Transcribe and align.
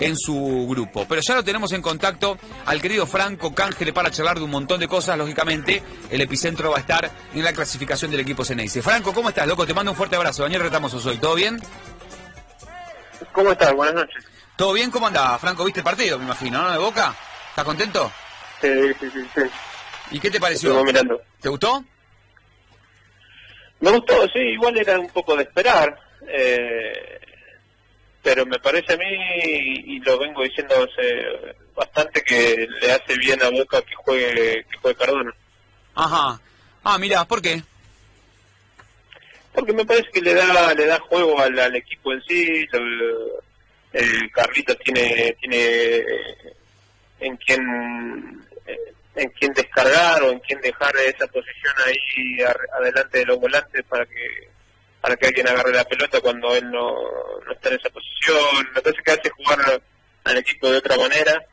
en 0.00 0.16
su 0.16 0.66
grupo. 0.68 1.06
Pero 1.08 1.20
ya 1.26 1.34
lo 1.34 1.44
tenemos 1.44 1.72
en 1.72 1.82
contacto 1.82 2.38
al 2.64 2.80
querido 2.80 3.06
Franco 3.06 3.54
Cángele 3.54 3.92
para 3.92 4.10
charlar 4.10 4.38
de 4.38 4.44
un 4.44 4.50
montón 4.50 4.80
de 4.80 4.88
cosas. 4.88 5.16
Lógicamente, 5.18 5.82
el 6.10 6.20
epicentro 6.20 6.70
va 6.70 6.78
a 6.78 6.80
estar 6.80 7.10
en 7.34 7.44
la 7.44 7.52
clasificación 7.52 8.10
del 8.10 8.20
equipo 8.20 8.44
Ceneice. 8.44 8.82
Franco, 8.82 9.12
¿cómo 9.12 9.28
estás, 9.28 9.46
loco? 9.46 9.66
Te 9.66 9.74
mando 9.74 9.92
un 9.92 9.96
fuerte 9.96 10.16
abrazo. 10.16 10.42
Daniel 10.42 10.62
Retamoso 10.62 11.00
soy. 11.00 11.18
¿Todo 11.18 11.34
bien? 11.34 11.60
¿Cómo 13.32 13.52
estás? 13.52 13.72
Buenas 13.74 13.94
noches. 13.94 14.24
¿Todo 14.56 14.72
bien? 14.72 14.90
¿Cómo 14.90 15.06
andaba? 15.06 15.38
Franco, 15.38 15.64
¿viste 15.64 15.80
el 15.80 15.84
partido, 15.84 16.18
me 16.18 16.24
imagino, 16.24 16.62
no? 16.62 16.72
¿De 16.72 16.78
Boca? 16.78 17.14
¿Estás 17.50 17.64
contento? 17.64 18.10
Sí, 18.60 18.68
sí, 18.98 19.10
sí. 19.12 19.20
sí. 19.34 19.42
¿Y 20.12 20.20
qué 20.20 20.30
te 20.30 20.40
pareció? 20.40 20.82
Mirando. 20.84 21.20
¿Te 21.40 21.48
gustó? 21.48 21.84
Me 23.80 23.90
gustó, 23.90 24.22
sí, 24.32 24.38
igual 24.38 24.76
era 24.78 24.98
un 24.98 25.08
poco 25.08 25.36
de 25.36 25.42
esperar. 25.42 25.98
Eh, 26.26 27.20
pero 28.26 28.44
me 28.44 28.58
parece 28.58 28.94
a 28.94 28.96
mí, 28.96 29.04
y 29.84 30.00
lo 30.00 30.18
vengo 30.18 30.42
diciendo 30.42 30.74
hace 30.74 31.54
bastante, 31.76 32.20
que 32.24 32.66
le 32.82 32.90
hace 32.90 33.16
bien 33.18 33.40
a 33.40 33.50
Boca 33.50 33.80
que 33.82 33.94
juegue, 33.94 34.66
que 34.68 34.78
juegue 34.78 34.98
Cardona. 34.98 35.32
Ajá. 35.94 36.40
Ah, 36.82 36.98
mira, 36.98 37.24
¿por 37.24 37.40
qué? 37.40 37.62
Porque 39.54 39.72
me 39.72 39.86
parece 39.86 40.10
que 40.12 40.20
le 40.20 40.34
da 40.34 40.74
le 40.74 40.86
da 40.86 40.98
juego 40.98 41.40
al, 41.40 41.56
al 41.56 41.76
equipo 41.76 42.12
en 42.12 42.20
sí. 42.22 42.66
el 43.92 44.32
Carlitos 44.32 44.76
tiene 44.80 45.36
tiene 45.40 46.04
en 47.20 47.36
quien 47.36 48.44
en 49.14 49.28
quien 49.38 49.52
descargar 49.52 50.24
o 50.24 50.32
en 50.32 50.40
quien 50.40 50.60
dejar 50.62 50.96
esa 50.96 51.28
posición 51.28 51.74
ahí 51.86 52.42
adelante 52.76 53.18
de 53.18 53.26
los 53.26 53.38
volantes 53.38 53.84
para 53.84 54.04
que 54.04 54.48
para 55.06 55.16
que 55.16 55.26
alguien 55.28 55.46
agarre 55.46 55.72
la 55.72 55.84
pelota 55.84 56.20
cuando 56.20 56.52
él 56.52 56.68
no, 56.68 56.92
está 57.52 57.68
en 57.68 57.76
esa 57.76 57.90
posición. 57.90 58.66
Me 58.74 58.82
parece 58.82 59.02
que 59.04 59.12
hace 59.12 59.30
jugar 59.30 59.80
al 60.24 60.36
equipo 60.38 60.68
de 60.68 60.78
otra 60.78 60.96
manera. 60.96 61.46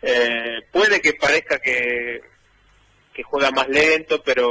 Eh, 0.00 0.58
puede 0.70 1.00
que 1.00 1.14
parezca 1.14 1.58
que, 1.58 2.20
juega 3.24 3.50
más 3.50 3.68
lento, 3.68 4.22
pero 4.22 4.48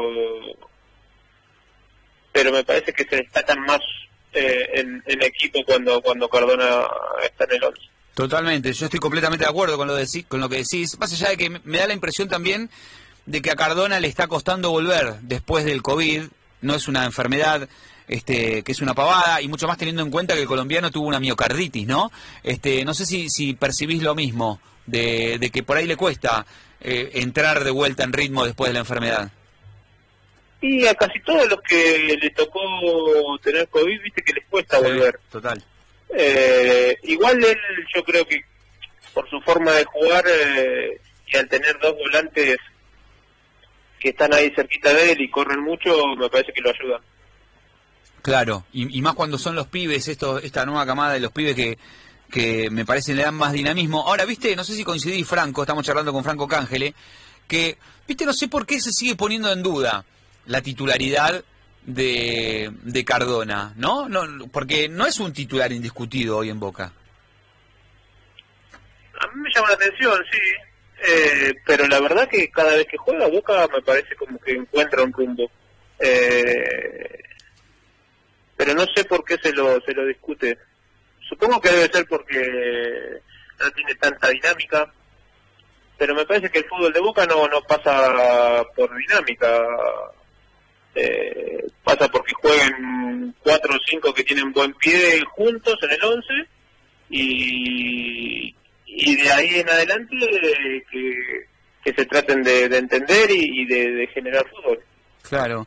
pero 2.34 2.52
me 2.52 2.64
parece 2.66 2.92
que 2.92 3.06
se 3.06 3.16
destacan 3.16 3.62
más 3.62 3.80
eh, 4.34 4.68
en, 4.74 5.02
equipo 5.24 5.64
cuando 5.66 6.02
cuando 6.02 6.28
Cardona 6.30 6.86
está 7.24 7.46
en 7.46 7.52
el 7.54 7.64
11. 7.64 7.82
Totalmente, 8.16 8.74
yo 8.74 8.86
estoy 8.86 9.00
completamente 9.00 9.46
de 9.46 9.50
acuerdo 9.50 9.78
con 9.78 9.88
lo, 9.88 9.98
deci- 9.98 10.28
con 10.28 10.42
lo 10.42 10.50
que 10.50 10.58
decís. 10.58 11.00
Más 11.00 11.14
allá 11.14 11.30
de 11.30 11.38
que 11.38 11.50
me 11.50 11.78
da 11.78 11.88
la 11.88 11.94
impresión 11.94 12.28
también 12.28 12.70
de 13.26 13.42
que 13.42 13.50
a 13.50 13.56
Cardona 13.56 13.98
le 14.02 14.10
está 14.10 14.28
costando 14.28 14.72
volver 14.72 15.20
después 15.22 15.64
del 15.64 15.82
COVID. 15.82 16.24
No 16.62 16.76
es 16.76 16.90
una 16.90 17.06
enfermedad 17.06 17.70
este, 18.10 18.64
que 18.64 18.72
es 18.72 18.82
una 18.82 18.96
pavada 18.96 19.40
y 19.42 19.48
mucho 19.48 19.68
más 19.68 19.78
teniendo 19.78 20.02
en 20.02 20.10
cuenta 20.10 20.34
que 20.34 20.42
el 20.42 20.48
colombiano 20.48 20.90
tuvo 20.90 21.08
una 21.08 21.20
miocarditis, 21.20 21.88
¿no? 21.88 22.12
Este, 22.44 22.84
no 22.84 22.94
sé 22.96 23.06
si, 23.06 23.30
si 23.30 23.54
percibís 23.54 24.02
lo 24.02 24.16
mismo, 24.16 24.60
de, 24.88 25.38
de 25.40 25.52
que 25.52 25.62
por 25.62 25.78
ahí 25.78 25.86
le 25.86 25.96
cuesta 25.96 26.46
eh, 26.82 27.12
entrar 27.14 27.64
de 27.64 27.70
vuelta 27.70 28.04
en 28.04 28.12
ritmo 28.12 28.46
después 28.46 28.70
de 28.70 28.74
la 28.74 28.80
enfermedad. 28.80 29.32
Y 30.60 30.88
a 30.88 30.96
casi 30.96 31.20
todos 31.22 31.48
los 31.48 31.62
que 31.62 32.18
le 32.20 32.30
tocó 32.32 32.60
tener 33.42 33.68
COVID, 33.70 34.02
viste 34.02 34.24
que 34.24 34.34
les 34.34 34.46
cuesta 34.48 34.80
volver. 34.80 35.20
Total. 35.32 35.64
Eh, 36.10 36.98
igual 37.04 37.42
él, 37.44 37.58
yo 37.94 38.04
creo 38.04 38.26
que 38.26 38.44
por 39.14 39.30
su 39.30 39.40
forma 39.42 39.72
de 39.72 39.86
jugar 39.86 40.26
eh, 40.28 41.00
y 41.28 41.38
al 41.38 41.48
tener 41.48 41.78
dos 41.80 41.94
volantes 41.96 42.58
que 44.00 44.10
están 44.10 44.34
ahí 44.34 44.52
cerquita 44.56 44.92
de 44.94 45.12
él 45.12 45.22
y 45.22 45.30
corren 45.30 45.62
mucho, 45.62 45.96
me 46.18 46.30
parece 46.30 46.52
que 46.52 46.62
lo 46.62 46.72
ayudan. 46.72 47.02
Claro, 48.22 48.66
y, 48.74 48.98
y 48.98 49.02
más 49.02 49.16
cuando 49.16 49.38
son 49.38 49.56
los 49.56 49.68
pibes, 49.68 50.08
esta 50.08 50.66
nueva 50.66 50.86
camada 50.86 51.14
de 51.14 51.20
los 51.20 51.32
pibes 51.32 51.56
que, 51.56 51.78
que 52.30 52.70
me 52.70 52.86
parece 52.86 53.14
le 53.14 53.24
dan 53.24 53.36
más 53.36 53.54
dinamismo. 53.54 54.08
Ahora, 54.08 54.26
viste, 54.26 54.56
no 54.56 54.64
sé 54.64 54.74
si 54.76 54.84
coincidí, 54.84 55.24
Franco, 55.24 55.64
estamos 55.64 55.86
charlando 55.86 56.14
con 56.14 56.24
Franco 56.24 56.48
Cángele, 56.48 56.94
que, 57.48 57.78
viste, 58.08 58.26
no 58.26 58.34
sé 58.34 58.48
por 58.48 58.66
qué 58.66 58.80
se 58.80 58.92
sigue 58.92 59.16
poniendo 59.16 59.52
en 59.52 59.64
duda 59.64 60.06
la 60.46 60.62
titularidad 60.62 61.44
de, 61.86 62.72
de 62.84 63.06
Cardona, 63.06 63.74
¿no? 63.78 64.08
no 64.10 64.48
Porque 64.52 64.90
no 64.90 65.06
es 65.06 65.20
un 65.20 65.34
titular 65.34 65.72
indiscutido 65.72 66.38
hoy 66.38 66.50
en 66.50 66.60
Boca. 66.60 66.94
A 69.22 69.28
mí 69.28 69.42
me 69.42 69.50
llama 69.54 69.70
la 69.70 69.76
atención, 69.76 70.18
sí, 70.32 70.40
eh, 71.08 71.54
pero 71.66 71.88
la 71.88 72.00
verdad 72.00 72.30
que 72.30 72.50
cada 72.52 72.76
vez 72.76 72.88
que 72.88 72.98
juega 72.98 73.28
Boca 73.28 73.68
me 73.74 73.82
parece 73.82 74.16
como 74.16 74.40
que 74.40 74.52
encuentra 74.52 75.04
un 75.04 75.14
rumbo. 75.14 75.50
Eh, 76.00 77.19
pero 78.60 78.74
no 78.74 78.86
sé 78.94 79.06
por 79.06 79.24
qué 79.24 79.38
se 79.38 79.54
lo, 79.54 79.80
se 79.80 79.94
lo 79.94 80.06
discute. 80.06 80.58
Supongo 81.30 81.62
que 81.62 81.70
debe 81.70 81.94
ser 81.94 82.06
porque 82.10 83.22
no 83.58 83.72
tiene 83.72 83.96
tanta 83.96 84.28
dinámica, 84.28 84.94
pero 85.98 86.14
me 86.14 86.26
parece 86.26 86.50
que 86.50 86.60
el 86.60 86.66
fútbol 86.66 86.92
de 86.92 87.00
Boca 87.00 87.26
no, 87.26 87.48
no 87.48 87.62
pasa 87.62 88.62
por 88.76 88.94
dinámica. 88.98 89.66
Eh, 90.94 91.68
pasa 91.86 92.10
porque 92.10 92.34
jueguen 92.34 93.34
cuatro 93.42 93.74
o 93.74 93.80
cinco 93.88 94.14
que 94.14 94.26
tienen 94.26 94.52
buen 94.52 94.74
pie 94.74 95.24
juntos 95.32 95.78
en 95.84 95.92
el 95.92 96.04
once 96.04 96.34
y, 97.10 98.54
y 98.86 99.16
de 99.16 99.32
ahí 99.32 99.60
en 99.60 99.70
adelante 99.70 100.18
eh, 100.18 100.84
que, 100.92 101.46
que 101.86 101.94
se 101.94 102.06
traten 102.08 102.44
de, 102.44 102.68
de 102.68 102.78
entender 102.78 103.32
y, 103.32 103.62
y 103.62 103.66
de, 103.68 103.92
de 103.92 104.08
generar 104.08 104.46
fútbol. 104.50 104.84
Claro. 105.22 105.66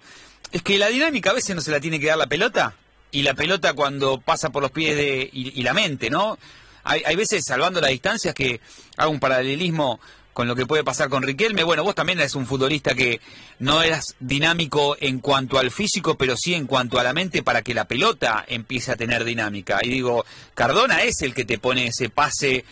Es 0.50 0.62
que 0.62 0.76
la 0.76 0.88
dinámica 0.88 1.30
a 1.30 1.34
veces 1.34 1.56
no 1.56 1.62
se 1.62 1.70
la 1.70 1.80
tiene 1.80 1.98
que 1.98 2.08
dar 2.08 2.18
la 2.18 2.26
pelota. 2.26 2.74
Y 3.12 3.22
la 3.22 3.34
pelota 3.34 3.74
cuando 3.74 4.20
pasa 4.20 4.50
por 4.50 4.62
los 4.62 4.72
pies 4.72 4.96
de, 4.96 5.30
y, 5.32 5.62
la 5.62 5.74
mente, 5.74 6.10
¿no? 6.10 6.38
Hay, 6.84 7.02
hay 7.06 7.14
veces, 7.14 7.44
salvando 7.46 7.80
las 7.80 7.90
distancias, 7.90 8.34
que 8.34 8.60
hago 8.96 9.10
un 9.10 9.20
paralelismo 9.20 10.00
con 10.32 10.48
lo 10.48 10.56
que 10.56 10.66
puede 10.66 10.84
pasar 10.84 11.08
con 11.08 11.22
Riquelme. 11.22 11.62
Bueno, 11.62 11.84
vos 11.84 11.94
también 11.94 12.18
eres 12.18 12.34
un 12.34 12.46
futbolista 12.46 12.94
que 12.94 13.20
no 13.58 13.82
eras 13.82 14.16
dinámico 14.18 14.96
en 15.00 15.20
cuanto 15.20 15.58
al 15.58 15.70
físico, 15.70 16.16
pero 16.16 16.36
sí 16.36 16.54
en 16.54 16.66
cuanto 16.66 16.98
a 16.98 17.04
la 17.04 17.12
mente 17.12 17.42
para 17.42 17.62
que 17.62 17.74
la 17.74 17.86
pelota 17.86 18.44
empiece 18.48 18.92
a 18.92 18.96
tener 18.96 19.24
dinámica. 19.24 19.80
Y 19.82 19.90
digo, 19.90 20.24
Cardona 20.54 21.02
es 21.02 21.22
el 21.22 21.34
que 21.34 21.44
te 21.44 21.58
pone 21.58 21.86
ese 21.86 22.08
pase 22.08 22.64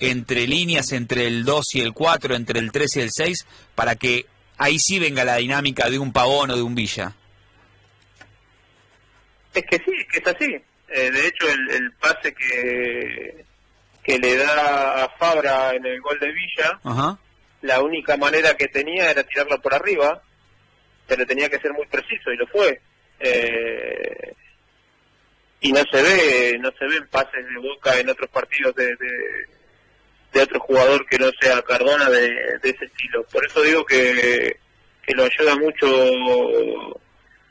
entre 0.00 0.46
líneas, 0.46 0.92
entre 0.92 1.26
el 1.26 1.44
2 1.44 1.74
y 1.74 1.80
el 1.80 1.92
4, 1.92 2.34
entre 2.34 2.58
el 2.58 2.72
3 2.72 2.96
y 2.96 3.00
el 3.00 3.10
6, 3.12 3.46
para 3.74 3.96
que 3.96 4.26
ahí 4.58 4.78
sí 4.78 4.98
venga 4.98 5.24
la 5.24 5.36
dinámica 5.36 5.88
de 5.88 5.98
un 5.98 6.12
Pavón 6.12 6.50
o 6.50 6.56
de 6.56 6.62
un 6.62 6.74
Villa. 6.74 7.14
Es 9.54 9.64
que 9.64 9.76
sí, 9.78 9.92
es 9.98 10.06
que 10.06 10.18
es 10.18 10.26
así. 10.26 10.62
Eh, 10.88 11.10
de 11.10 11.26
hecho, 11.26 11.48
el, 11.48 11.70
el 11.70 11.92
pase 11.92 12.34
que, 12.34 13.44
que 14.02 14.18
le 14.18 14.36
da 14.36 15.04
a 15.04 15.08
Fabra 15.18 15.74
en 15.74 15.86
el 15.86 16.00
gol 16.00 16.18
de 16.20 16.32
Villa, 16.32 16.78
Ajá. 16.84 17.18
la 17.62 17.80
única 17.80 18.16
manera 18.16 18.54
que 18.56 18.68
tenía 18.68 19.10
era 19.10 19.22
tirarlo 19.24 19.60
por 19.60 19.74
arriba, 19.74 20.22
pero 21.06 21.24
tenía 21.26 21.48
que 21.48 21.58
ser 21.58 21.72
muy 21.72 21.86
preciso 21.86 22.30
y 22.32 22.36
lo 22.36 22.46
fue. 22.48 22.80
Eh, 23.20 24.34
y 25.60 25.72
no 25.72 25.80
se 25.90 26.02
ve, 26.02 26.58
no 26.60 26.70
se 26.78 26.84
ven 26.86 27.06
pases 27.08 27.46
de 27.46 27.58
Boca 27.58 27.98
en 27.98 28.10
otros 28.10 28.28
partidos 28.30 28.74
de, 28.74 28.84
de, 28.84 29.46
de 30.32 30.42
otro 30.42 30.60
jugador 30.60 31.06
que 31.06 31.18
no 31.18 31.30
sea 31.40 31.62
Cardona 31.62 32.10
de, 32.10 32.28
de 32.62 32.70
ese 32.70 32.84
estilo. 32.84 33.24
Por 33.32 33.46
eso 33.46 33.62
digo 33.62 33.84
que, 33.86 34.58
que 35.06 35.14
lo 35.14 35.24
ayuda 35.24 35.56
mucho 35.56 37.00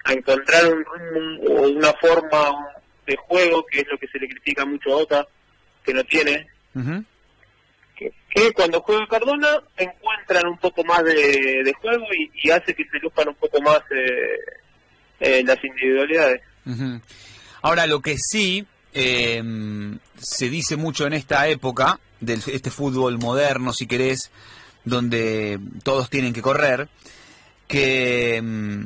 a 0.04 0.14
encontrar 0.14 0.66
un, 0.66 0.84
un- 1.16 1.40
o 1.48 1.62
una 1.70 1.94
forma 1.94 2.68
de 3.06 3.16
juego, 3.18 3.66
que 3.66 3.80
es 3.82 3.88
lo 3.92 3.98
que 3.98 4.08
se 4.08 4.20
le 4.20 4.28
critica 4.30 4.66
mucho 4.66 4.92
a 4.94 4.96
Boca, 4.98 5.28
que 5.86 5.94
no 5.94 6.04
tiene, 6.06 6.48
que, 7.96 8.14
que 8.30 8.52
cuando 8.54 8.82
juega 8.82 9.06
Cardona 9.08 9.62
encuentran 9.78 10.48
un 10.48 10.58
poco 10.58 10.84
más 10.84 11.04
de, 11.04 11.62
de 11.64 11.74
juego 11.80 12.06
y, 12.18 12.48
y 12.48 12.52
hace 12.52 12.74
que 12.74 12.86
se 12.86 13.00
luzcan 13.00 13.28
un 13.30 13.36
poco 13.36 13.62
más 13.62 13.80
eh, 13.92 14.40
eh, 15.20 15.44
las 15.46 15.64
individualidades. 15.64 16.42
Ahora, 17.62 17.86
lo 17.88 18.02
que 18.02 18.16
sí 18.18 18.66
eh, 18.94 19.42
se 20.18 20.50
dice 20.50 20.76
mucho 20.78 21.06
en 21.08 21.14
esta 21.14 21.48
época, 21.48 22.00
de 22.22 22.34
este 22.34 22.72
fútbol 22.72 23.20
moderno, 23.20 23.74
si 23.74 23.86
querés, 23.88 24.32
donde 24.86 25.60
todos 25.84 26.10
tienen 26.10 26.34
que 26.34 26.42
correr, 26.42 26.88
que 27.68 28.42
mm, 28.42 28.86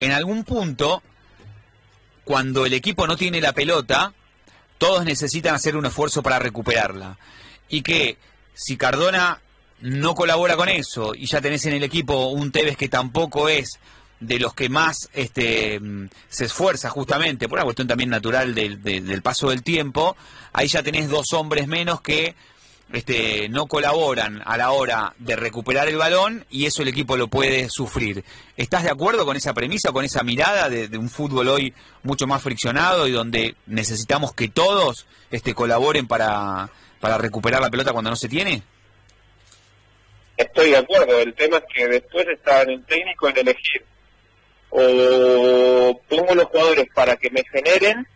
en 0.00 0.12
algún 0.12 0.44
punto, 0.44 1.02
cuando 2.24 2.66
el 2.66 2.74
equipo 2.74 3.06
no 3.06 3.16
tiene 3.16 3.40
la 3.40 3.52
pelota, 3.52 4.12
todos 4.78 5.04
necesitan 5.04 5.54
hacer 5.54 5.76
un 5.76 5.86
esfuerzo 5.86 6.22
para 6.22 6.38
recuperarla. 6.38 7.18
Y 7.68 7.82
que 7.82 8.18
si 8.54 8.76
Cardona 8.76 9.40
no 9.80 10.14
colabora 10.14 10.56
con 10.56 10.68
eso 10.68 11.14
y 11.14 11.26
ya 11.26 11.40
tenés 11.40 11.64
en 11.66 11.72
el 11.74 11.84
equipo 11.84 12.28
un 12.28 12.50
Tevez 12.52 12.76
que 12.76 12.88
tampoco 12.88 13.48
es 13.48 13.78
de 14.20 14.40
los 14.40 14.52
que 14.52 14.68
más 14.68 15.08
este, 15.12 15.78
mm, 15.78 16.08
se 16.28 16.46
esfuerza 16.46 16.90
justamente, 16.90 17.48
por 17.48 17.58
una 17.58 17.64
cuestión 17.64 17.86
también 17.86 18.10
natural 18.10 18.54
del, 18.54 18.82
del- 18.82 19.06
del 19.06 19.22
paso 19.22 19.50
del 19.50 19.62
tiempo, 19.62 20.16
ahí 20.52 20.66
ya 20.66 20.82
tenés 20.82 21.08
dos 21.08 21.32
hombres 21.34 21.68
menos 21.68 22.00
que 22.00 22.34
este, 22.92 23.48
no 23.48 23.66
colaboran 23.66 24.40
a 24.44 24.56
la 24.56 24.70
hora 24.70 25.14
de 25.18 25.36
recuperar 25.36 25.88
el 25.88 25.96
balón 25.96 26.46
y 26.50 26.66
eso 26.66 26.82
el 26.82 26.88
equipo 26.88 27.16
lo 27.16 27.28
puede 27.28 27.68
sufrir. 27.68 28.24
¿Estás 28.56 28.84
de 28.84 28.90
acuerdo 28.90 29.24
con 29.26 29.36
esa 29.36 29.52
premisa, 29.52 29.92
con 29.92 30.04
esa 30.04 30.22
mirada 30.22 30.68
de, 30.68 30.96
un 30.96 31.10
fútbol 31.10 31.48
hoy 31.48 31.74
mucho 32.02 32.26
más 32.26 32.42
friccionado 32.42 33.06
y 33.06 33.12
donde 33.12 33.54
necesitamos 33.66 34.32
que 34.32 34.48
todos 34.48 35.06
este, 35.30 35.54
colaboren 35.54 36.06
para, 36.06 36.70
para 37.00 37.18
recuperar 37.18 37.60
la 37.60 37.70
pelota 37.70 37.92
cuando 37.92 38.10
no 38.10 38.16
se 38.16 38.28
tiene? 38.28 38.62
Estoy 40.36 40.70
de 40.70 40.78
acuerdo, 40.78 41.18
el 41.18 41.34
tema 41.34 41.58
es 41.58 41.64
que 41.74 41.88
después 41.88 42.26
está 42.28 42.62
en 42.62 42.70
el 42.70 42.84
técnico 42.84 43.28
en 43.28 43.38
elegir 43.38 43.84
o 44.70 46.00
pongo 46.08 46.34
los 46.34 46.44
jugadores 46.46 46.86
para 46.94 47.16
que 47.16 47.30
me 47.30 47.42
generen 47.50 48.06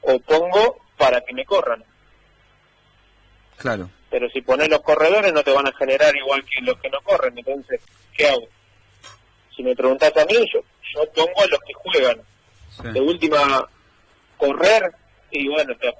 o 0.00 0.18
pongo 0.20 0.78
para 0.96 1.20
que 1.20 1.34
me 1.34 1.44
corran. 1.44 1.84
Claro. 3.58 3.90
Pero 4.10 4.28
si 4.30 4.40
pones 4.40 4.68
los 4.68 4.80
corredores 4.82 5.32
no 5.32 5.42
te 5.42 5.52
van 5.52 5.66
a 5.66 5.76
generar 5.76 6.14
igual 6.16 6.44
que 6.44 6.60
los 6.62 6.78
que 6.78 6.88
no 6.90 7.00
corren, 7.02 7.36
entonces, 7.36 7.80
¿qué 8.16 8.28
hago? 8.28 8.48
Si 9.54 9.62
me 9.62 9.74
preguntas 9.74 10.12
a 10.16 10.24
mí, 10.24 10.34
yo, 10.52 10.60
yo 10.94 11.12
pongo 11.12 11.42
a 11.42 11.46
los 11.46 11.60
que 11.60 11.74
juegan. 11.74 12.20
De 12.92 13.00
última, 13.00 13.68
correr 14.38 14.94
y 15.30 15.48
bueno, 15.48 15.74
te, 15.76 15.92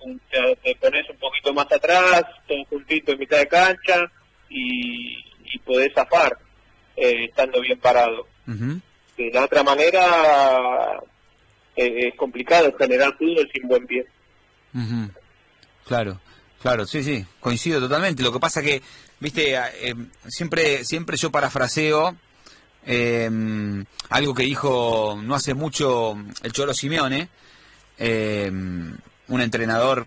te, 0.62 0.74
pones 0.76 1.10
un 1.10 1.16
poquito 1.18 1.52
más 1.52 1.70
atrás, 1.70 2.24
todo 2.46 2.64
juntito 2.66 3.12
en 3.12 3.18
mitad 3.18 3.38
de 3.38 3.48
cancha 3.48 4.10
y, 4.48 5.18
y 5.52 5.58
podés 5.58 5.92
zafar 5.92 6.38
eh, 6.96 7.26
estando 7.26 7.60
bien 7.60 7.78
parado. 7.78 8.26
De 8.46 9.30
la 9.30 9.44
otra 9.44 9.62
manera 9.62 10.98
eh, 11.76 12.08
es 12.08 12.14
complicado 12.14 12.74
generar 12.78 13.14
fútbol 13.18 13.50
sin 13.52 13.68
buen 13.68 13.86
pie. 13.86 14.06
Claro. 15.84 16.18
Claro, 16.60 16.86
sí, 16.86 17.04
sí, 17.04 17.24
coincido 17.40 17.80
totalmente. 17.80 18.22
Lo 18.22 18.32
que 18.32 18.40
pasa 18.40 18.62
que, 18.62 18.82
viste, 19.20 19.54
eh, 19.54 19.94
siempre, 20.26 20.84
siempre 20.84 21.16
yo 21.16 21.30
parafraseo 21.30 22.16
eh, 22.84 23.84
algo 24.08 24.34
que 24.34 24.42
dijo 24.44 25.18
no 25.22 25.34
hace 25.34 25.54
mucho 25.54 26.16
el 26.42 26.52
Cholo 26.52 26.74
Simeone, 26.74 27.28
eh, 27.98 28.50
un 28.50 29.40
entrenador 29.40 30.06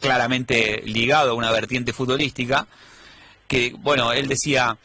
claramente 0.00 0.82
ligado 0.84 1.32
a 1.32 1.34
una 1.34 1.52
vertiente 1.52 1.92
futbolística, 1.92 2.66
que, 3.46 3.74
bueno, 3.78 4.12
él 4.12 4.26
decía, 4.28 4.76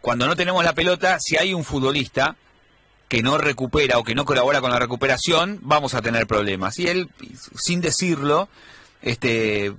cuando 0.00 0.26
no 0.26 0.36
tenemos 0.36 0.64
la 0.64 0.74
pelota, 0.74 1.18
si 1.20 1.36
hay 1.36 1.52
un 1.52 1.64
futbolista 1.64 2.36
que 3.08 3.22
no 3.22 3.36
recupera 3.36 3.98
o 3.98 4.04
que 4.04 4.14
no 4.14 4.24
colabora 4.24 4.62
con 4.62 4.70
la 4.70 4.78
recuperación, 4.78 5.58
vamos 5.62 5.92
a 5.94 6.00
tener 6.00 6.26
problemas. 6.26 6.78
Y 6.78 6.88
él, 6.88 7.10
sin 7.56 7.82
decirlo, 7.82 8.48
este, 9.02 9.72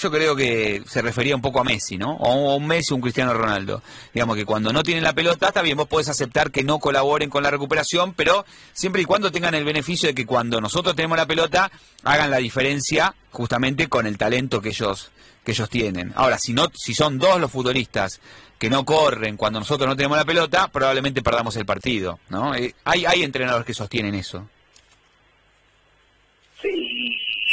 yo 0.00 0.10
creo 0.10 0.34
que 0.34 0.82
se 0.86 1.02
refería 1.02 1.36
un 1.36 1.42
poco 1.42 1.60
a 1.60 1.64
Messi, 1.64 1.98
¿no? 1.98 2.14
O 2.16 2.52
a 2.52 2.56
un 2.56 2.66
Messi 2.66 2.92
o 2.92 2.96
un 2.96 3.02
Cristiano 3.02 3.34
Ronaldo. 3.34 3.82
Digamos 4.14 4.36
que 4.36 4.46
cuando 4.46 4.72
no 4.72 4.82
tienen 4.82 5.04
la 5.04 5.12
pelota, 5.12 5.48
está 5.48 5.60
bien, 5.60 5.76
vos 5.76 5.86
podés 5.86 6.08
aceptar 6.08 6.50
que 6.50 6.64
no 6.64 6.78
colaboren 6.78 7.28
con 7.28 7.42
la 7.42 7.50
recuperación, 7.50 8.14
pero 8.14 8.44
siempre 8.72 9.02
y 9.02 9.04
cuando 9.04 9.30
tengan 9.30 9.54
el 9.54 9.64
beneficio 9.64 10.08
de 10.08 10.14
que 10.14 10.24
cuando 10.24 10.60
nosotros 10.60 10.96
tenemos 10.96 11.18
la 11.18 11.26
pelota, 11.26 11.70
hagan 12.04 12.30
la 12.30 12.38
diferencia 12.38 13.14
justamente 13.30 13.88
con 13.88 14.06
el 14.06 14.16
talento 14.16 14.62
que 14.62 14.70
ellos, 14.70 15.10
que 15.44 15.52
ellos 15.52 15.68
tienen. 15.68 16.12
Ahora, 16.16 16.38
si, 16.38 16.54
no, 16.54 16.70
si 16.74 16.94
son 16.94 17.18
dos 17.18 17.38
los 17.38 17.50
futbolistas 17.50 18.20
que 18.58 18.70
no 18.70 18.84
corren 18.84 19.36
cuando 19.36 19.58
nosotros 19.58 19.88
no 19.88 19.96
tenemos 19.96 20.16
la 20.16 20.24
pelota, 20.24 20.68
probablemente 20.68 21.22
perdamos 21.22 21.56
el 21.56 21.66
partido, 21.66 22.18
¿no? 22.28 22.54
Eh, 22.54 22.74
hay, 22.84 23.04
hay 23.04 23.22
entrenadores 23.22 23.66
que 23.66 23.74
sostienen 23.74 24.14
eso. 24.14 24.48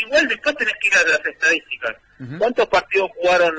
Igual 0.08 0.28
después 0.28 0.56
tenés 0.58 0.74
que 0.82 0.88
ir 0.88 0.94
a 0.96 1.04
las 1.04 1.26
estadísticas. 1.26 1.96
¿Cuántos 2.40 2.68
partidos 2.68 3.12
jugaron 3.16 3.56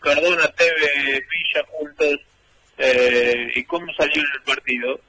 Cardona, 0.00 0.48
Teve, 0.52 1.24
Villa 1.30 1.64
juntos? 1.68 2.20
Eh, 2.78 3.52
¿Y 3.54 3.64
cómo 3.64 3.86
salió 3.94 4.22
el 4.22 4.42
partido? 4.42 5.00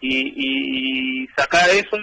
y, 0.00 1.22
y 1.22 1.26
sacar 1.36 1.68
esos 1.70 2.00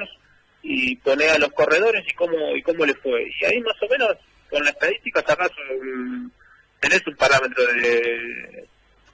y 0.61 0.95
poner 0.97 1.29
a 1.31 1.37
los 1.39 1.51
corredores 1.53 2.03
y 2.07 2.13
cómo 2.13 2.55
y 2.55 2.61
cómo 2.61 2.85
le 2.85 2.93
fue. 2.95 3.27
Y 3.41 3.45
ahí 3.45 3.59
más 3.61 3.75
o 3.81 3.89
menos 3.89 4.15
con 4.49 4.63
la 4.63 4.69
estadística 4.69 5.23
sacás 5.25 5.51
un, 5.81 6.31
tenés 6.79 7.05
un 7.07 7.15
parámetro 7.15 7.65
de, 7.73 8.67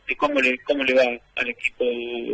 de 0.08 0.16
cómo 0.18 0.40
le 0.42 0.58
cómo 0.60 0.84
le 0.84 0.94
va 0.94 1.04
al 1.38 1.48
equipo 1.50 1.86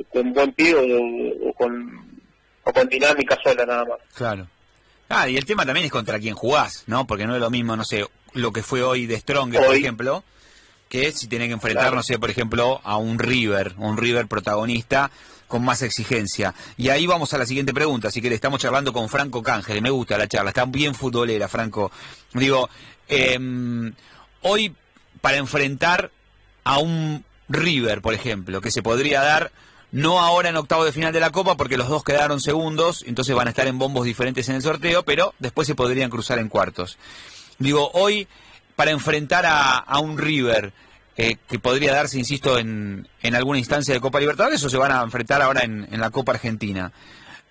con 0.09 0.33
buen 0.33 0.51
pie 0.53 0.73
o, 0.75 1.49
o 1.49 1.53
con 1.53 2.21
o 2.63 2.73
con 2.73 2.87
dinámica 2.89 3.37
sola 3.43 3.65
nada 3.65 3.85
más. 3.85 3.99
Claro. 4.15 4.47
Ah, 5.09 5.30
y 5.30 5.38
el 5.38 5.45
tema 5.45 5.65
también 5.65 5.86
es 5.86 5.92
contra 5.92 6.19
quién 6.19 6.36
jugás, 6.36 6.83
¿no? 6.88 7.07
Porque 7.07 7.25
no 7.25 7.36
es 7.36 7.42
lo 7.42 7.50
mismo, 7.50 7.75
no 7.75 7.86
sé, 7.86 8.06
lo 8.33 8.51
que 8.51 8.63
fue 8.63 8.83
hoy 8.83 9.06
de 9.06 9.19
Stronger, 9.19 9.65
por 9.65 9.75
ejemplo, 9.75 10.24
que 10.89 11.12
si 11.12 11.27
tiene 11.27 11.48
que 11.48 11.54
enfrentar, 11.54 11.94
no 11.94 12.04
sé, 12.04 12.19
por 12.19 12.30
ejemplo, 12.30 12.81
a 12.83 12.98
un 12.98 13.19
River, 13.19 13.74
un 13.77 13.98
River 13.98 14.27
protagonista 14.27 15.12
con 15.48 15.63
más 15.63 15.81
exigencia. 15.81 16.54
Y 16.75 16.89
ahí 16.89 17.07
vamos 17.07 17.33
a 17.33 17.38
la 17.38 17.45
siguiente 17.45 17.74
pregunta, 17.74 18.12
si 18.12 18.21
que 18.21 18.33
estamos 18.33 18.59
charlando 18.59 18.92
con 18.92 19.07
Franco 19.07 19.42
Cángel, 19.42 19.81
me 19.81 19.89
gusta 19.89 20.18
la 20.18 20.27
charla, 20.27 20.50
está 20.50 20.65
bien 20.65 20.94
futbolera, 20.94 21.48
Franco. 21.48 21.92
Digo, 22.33 22.69
em, 23.07 23.94
hoy 24.42 24.75
para 25.21 25.38
enfrentar 25.38 26.12
a 26.63 26.80
un 26.80 27.24
River, 27.50 28.01
por 28.01 28.13
ejemplo, 28.13 28.60
que 28.60 28.71
se 28.71 28.83
podría 28.83 29.21
dar 29.21 29.51
no 29.92 30.19
ahora 30.19 30.50
en 30.50 30.57
octavo 30.57 30.84
de 30.86 30.92
final 30.92 31.13
de 31.13 31.19
la 31.19 31.31
Copa 31.31 31.56
porque 31.56 31.78
los 31.78 31.88
dos 31.88 32.04
quedaron 32.04 32.42
segundos, 32.42 33.04
entonces 33.07 33.36
van 33.36 33.48
a 33.48 33.51
estar 33.51 33.68
en 33.68 33.80
bombos 33.80 34.06
diferentes 34.06 34.48
en 34.50 34.56
el 34.56 34.62
sorteo, 34.62 35.04
pero 35.04 35.34
después 35.39 35.68
se 35.68 35.75
podrían 35.75 36.10
cruzar 36.10 36.39
en 36.39 36.50
cuartos. 36.50 36.98
Digo, 37.60 37.89
hoy 37.94 38.28
para 38.75 38.92
enfrentar 38.92 39.44
a, 39.48 40.00
un 40.00 40.18
River 40.18 40.72
eh, 41.18 41.38
que 41.50 41.57
podría 41.57 41.94
darse, 41.94 42.19
insisto, 42.19 42.60
en, 42.60 43.07
en, 43.24 43.36
alguna 43.36 43.57
instancia 43.57 43.94
de 43.94 44.00
Copa 44.00 44.19
Libertadores 44.19 44.63
o 44.63 44.69
se 44.69 44.78
van 44.78 44.92
a 44.92 45.01
enfrentar 45.01 45.42
ahora 45.42 45.63
en, 45.63 45.88
la 46.00 46.12
Copa 46.12 46.34
Argentina. 46.34 46.92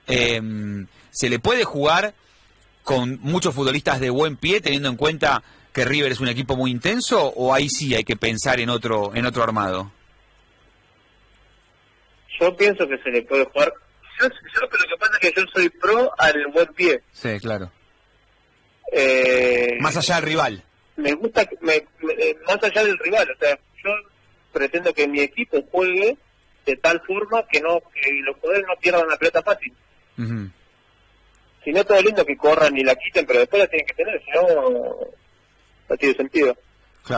Em, 0.06 0.86
¿Se 1.10 1.28
le 1.28 1.40
puede 1.40 1.64
jugar 1.64 2.14
con 2.84 3.18
muchos 3.22 3.54
futbolistas 3.54 3.98
de 3.98 4.10
buen 4.10 4.36
pie 4.36 4.60
teniendo 4.60 4.88
en 4.88 4.96
cuenta 4.96 5.42
que 5.72 5.84
River 5.84 6.12
es 6.12 6.20
un 6.20 6.28
equipo 6.28 6.54
muy 6.54 6.70
intenso 6.70 7.26
o 7.26 7.52
ahí 7.52 7.68
sí 7.68 7.92
hay 7.94 8.04
que 8.04 8.16
pensar 8.16 8.60
en 8.60 8.70
otro, 8.70 9.12
en 9.12 9.26
otro 9.26 9.42
armado? 9.42 9.90
Yo 12.40 12.56
pienso 12.56 12.86
que 12.88 12.98
se 12.98 13.10
le 13.10 13.22
puede 13.22 13.44
jugar. 13.44 13.72
Yo, 14.20 14.28
yo 14.28 14.60
lo 14.60 14.68
que 14.68 14.96
pasa 14.98 15.12
es 15.14 15.18
que 15.18 15.40
yo 15.40 15.46
soy 15.52 15.68
pro 15.68 16.10
al 16.18 16.46
buen 16.52 16.66
pie. 16.74 17.02
Sí, 17.12 17.38
claro. 17.40 17.70
Eh, 18.92 19.76
más 19.80 19.96
allá 19.96 20.16
del 20.16 20.24
rival. 20.24 20.64
Me 20.96 21.12
gusta, 21.14 21.46
me, 21.60 21.76
eh, 21.76 22.38
más 22.46 22.62
allá 22.62 22.84
del 22.84 22.98
rival. 22.98 23.30
O 23.30 23.38
sea, 23.38 23.58
yo 23.84 23.90
pretendo 24.52 24.92
que 24.94 25.06
mi 25.06 25.20
equipo 25.20 25.62
juegue 25.70 26.16
de 26.64 26.76
tal 26.76 27.00
forma 27.02 27.46
que 27.46 27.60
no 27.60 27.80
que 27.94 28.10
los 28.24 28.36
poderes 28.38 28.64
no 28.66 28.74
pierdan 28.76 29.08
la 29.08 29.16
pelota 29.16 29.42
fácil. 29.42 29.72
Si 31.64 31.72
no, 31.72 31.84
todo 31.84 32.00
lindo 32.00 32.24
que 32.24 32.36
corran 32.36 32.76
y 32.76 32.82
la 32.82 32.94
quiten, 32.94 33.26
pero 33.26 33.40
después 33.40 33.60
la 33.60 33.68
tienen 33.68 33.86
que 33.86 33.94
tener, 33.94 34.22
si 34.24 34.30
no, 34.30 34.96
no 35.88 35.96
tiene 35.96 36.14
sentido. 36.14 36.56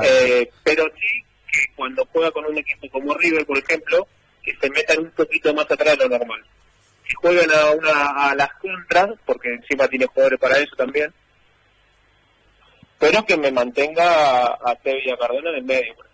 Eh, 0.02 0.50
pero 0.64 0.84
sí 1.00 1.24
que 1.50 1.74
cuando 1.74 2.04
juega 2.06 2.30
con 2.30 2.44
un 2.44 2.58
equipo 2.58 2.88
como 2.90 3.14
River, 3.14 3.46
por 3.46 3.58
ejemplo, 3.58 4.06
que 4.42 4.56
se 4.60 4.70
metan 4.70 4.98
un 5.00 5.10
poquito 5.10 5.54
más 5.54 5.70
atrás 5.70 5.98
de 5.98 6.08
lo 6.08 6.18
normal. 6.18 6.44
Que 7.04 7.14
jueguen 7.14 7.50
a, 7.52 7.70
una, 7.70 8.30
a 8.30 8.34
las 8.34 8.52
contras, 8.54 9.10
porque 9.24 9.54
encima 9.54 9.88
tiene 9.88 10.06
jugadores 10.06 10.38
para 10.38 10.58
eso 10.58 10.74
también, 10.76 11.12
pero 12.98 13.24
que 13.24 13.36
me 13.36 13.50
mantenga 13.50 14.46
a, 14.46 14.70
a 14.72 14.78
Cardona 15.18 15.50
en 15.50 15.56
el 15.56 15.64
medio. 15.64 15.94
Por 15.94 16.08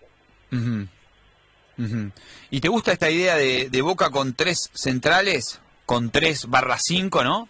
¿Y 2.50 2.60
te 2.60 2.68
gusta 2.68 2.92
esta 2.92 3.10
idea 3.10 3.36
de, 3.36 3.68
de, 3.68 3.82
Boca 3.82 4.10
con 4.10 4.34
tres 4.34 4.70
centrales, 4.74 5.60
con 5.86 6.10
tres 6.10 6.46
barra 6.48 6.76
cinco, 6.78 7.24
no? 7.24 7.48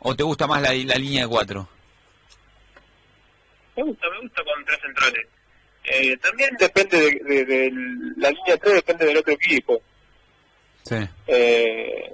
¿O 0.00 0.16
te 0.16 0.24
gusta 0.24 0.46
más 0.46 0.60
la, 0.60 0.72
la 0.72 0.96
línea 0.96 1.22
de 1.22 1.28
cuatro? 1.28 1.68
Me 3.76 3.84
gusta, 3.84 4.08
me 4.10 4.20
gusta 4.20 4.42
con 4.42 4.64
tres 4.64 4.80
centrales. 4.80 5.26
Eh, 5.84 6.16
también 6.18 6.50
depende 6.58 6.98
de, 7.00 7.44
de, 7.44 7.70
la 8.16 8.30
línea 8.30 8.56
3 8.56 8.74
depende 8.74 9.06
del 9.06 9.16
otro 9.16 9.32
equipo. 9.32 9.82
Eh, 11.26 12.10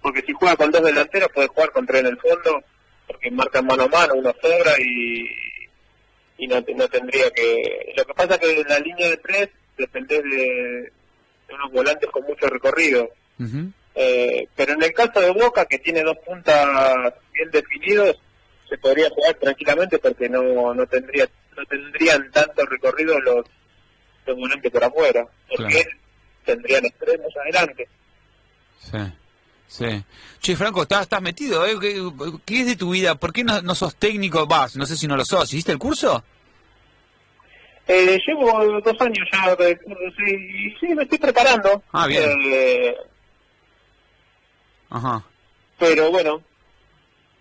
porque 0.00 0.22
si 0.22 0.32
juega 0.32 0.56
con 0.56 0.70
dos 0.70 0.82
delanteros 0.82 1.28
puede 1.32 1.48
jugar 1.48 1.70
con 1.72 1.86
tres 1.86 2.00
en 2.00 2.06
el 2.08 2.18
fondo, 2.18 2.62
porque 3.06 3.30
marcan 3.30 3.66
mano 3.66 3.84
a 3.84 3.88
mano, 3.88 4.14
uno 4.14 4.34
sobra 4.40 4.72
y, 4.78 5.26
y 6.38 6.46
no, 6.46 6.62
no 6.74 6.88
tendría 6.88 7.30
que... 7.30 7.92
Lo 7.96 8.04
que 8.04 8.14
pasa 8.14 8.34
es 8.34 8.40
que 8.40 8.60
en 8.60 8.68
la 8.68 8.78
línea 8.78 9.08
de 9.10 9.16
tres 9.18 9.48
depende 9.76 10.22
de, 10.22 10.92
unos 11.52 11.72
volantes 11.72 12.10
con 12.10 12.22
mucho 12.24 12.46
recorrido. 12.48 13.10
eh, 13.94 14.48
pero 14.54 14.72
en 14.72 14.82
el 14.82 14.92
caso 14.92 15.20
de 15.20 15.30
Boca, 15.30 15.66
que 15.66 15.78
tiene 15.78 16.02
dos 16.02 16.18
puntas 16.18 17.14
bien 17.32 17.50
definidos, 17.50 18.18
se 18.68 18.78
podría 18.78 19.08
jugar 19.10 19.34
tranquilamente 19.34 19.98
porque 19.98 20.28
no, 20.28 20.74
no 20.74 20.86
tendría 20.86 21.28
no 21.56 21.64
tendrían 21.66 22.30
tanto 22.32 22.64
recorrido 22.66 23.18
los, 23.20 23.46
los 24.26 24.36
volantes 24.36 24.70
por 24.70 24.84
afuera, 24.84 25.26
porque 25.48 25.84
tendrían 26.44 26.84
extremos 26.84 27.32
adelante. 27.36 27.88
Sí. 28.90 28.98
Sí. 29.66 30.04
Che, 30.40 30.56
Franco, 30.56 30.82
estás, 30.82 31.02
estás 31.02 31.20
metido, 31.20 31.66
¿eh? 31.66 31.76
¿Qué, 32.44 32.60
es 32.60 32.66
de 32.66 32.76
tu 32.76 32.90
vida? 32.90 33.16
¿Por 33.16 33.32
qué 33.32 33.42
no, 33.42 33.60
no 33.62 33.74
sos 33.74 33.96
técnico? 33.96 34.46
Vas, 34.46 34.76
no 34.76 34.86
sé 34.86 34.96
si 34.96 35.08
no 35.08 35.16
lo 35.16 35.24
sos. 35.24 35.52
¿Hiciste 35.52 35.72
el 35.72 35.78
curso? 35.78 36.22
Eh, 37.86 38.18
llevo 38.26 38.80
dos 38.80 39.00
años 39.00 39.28
ya 39.30 39.54
de 39.56 39.78
sí, 40.16 40.34
y 40.34 40.70
sí, 40.78 40.94
me 40.94 41.02
estoy 41.02 41.18
preparando. 41.18 41.82
Ah, 41.92 42.06
bien. 42.06 42.30
Eh, 42.46 42.96
Ajá. 44.88 45.22
pero 45.78 46.10
bueno, 46.10 46.40